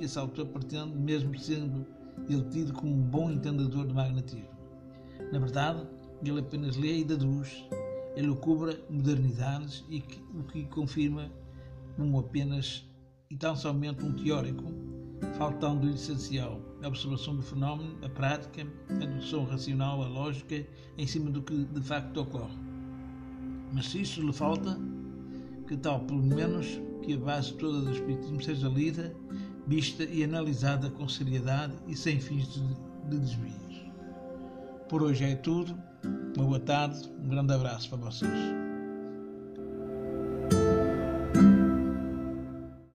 esse 0.00 0.16
autor 0.16 0.46
pretende, 0.46 0.96
mesmo 0.96 1.36
sendo 1.36 1.84
ele 2.28 2.44
tido 2.50 2.72
como 2.72 2.92
um 2.92 3.02
bom 3.02 3.30
entendedor 3.30 3.86
de 3.86 3.94
magnetismo. 3.94 4.48
Na 5.32 5.38
verdade, 5.38 5.86
ele 6.24 6.40
apenas 6.40 6.76
lê 6.76 6.98
e 6.98 7.04
deduz, 7.04 7.64
ele 8.16 8.34
cobra 8.36 8.78
modernidades 8.90 9.84
e 9.88 10.00
que, 10.00 10.20
o 10.34 10.42
que 10.44 10.64
confirma 10.64 11.30
como 11.96 12.18
apenas 12.18 12.84
e 13.30 13.36
tão 13.36 13.54
somente 13.54 14.04
um 14.04 14.12
teórico 14.12 14.64
faltando 15.36 15.86
o 15.86 15.90
essencial, 15.90 16.60
a 16.82 16.88
observação 16.88 17.36
do 17.36 17.42
fenómeno, 17.42 17.96
a 18.04 18.08
prática, 18.08 18.66
a 18.88 18.94
dedução 18.94 19.44
racional, 19.44 20.02
a 20.02 20.08
lógica, 20.08 20.64
em 20.96 21.06
cima 21.06 21.30
do 21.30 21.42
que 21.42 21.64
de 21.64 21.80
facto 21.80 22.18
ocorre. 22.18 22.56
Mas 23.72 23.86
se 23.86 24.02
isso 24.02 24.22
lhe 24.22 24.32
falta, 24.32 24.78
que 25.66 25.76
tal, 25.76 26.00
pelo 26.00 26.22
menos, 26.22 26.80
que 27.02 27.14
a 27.14 27.18
base 27.18 27.54
toda 27.54 27.80
do 27.82 27.92
Espiritismo 27.92 28.42
seja 28.42 28.68
lida, 28.68 29.14
vista 29.68 30.02
e 30.02 30.24
analisada 30.24 30.88
com 30.88 31.06
seriedade 31.06 31.74
e 31.86 31.94
sem 31.94 32.18
fins 32.18 32.54
de, 32.54 32.60
de 33.10 33.18
desvios. 33.18 33.92
Por 34.88 35.02
hoje 35.02 35.24
é 35.24 35.34
tudo. 35.36 35.78
Uma 36.36 36.46
boa 36.46 36.60
tarde, 36.60 37.06
um 37.22 37.28
grande 37.28 37.52
abraço 37.52 37.90
para 37.90 37.98
vocês. 37.98 38.67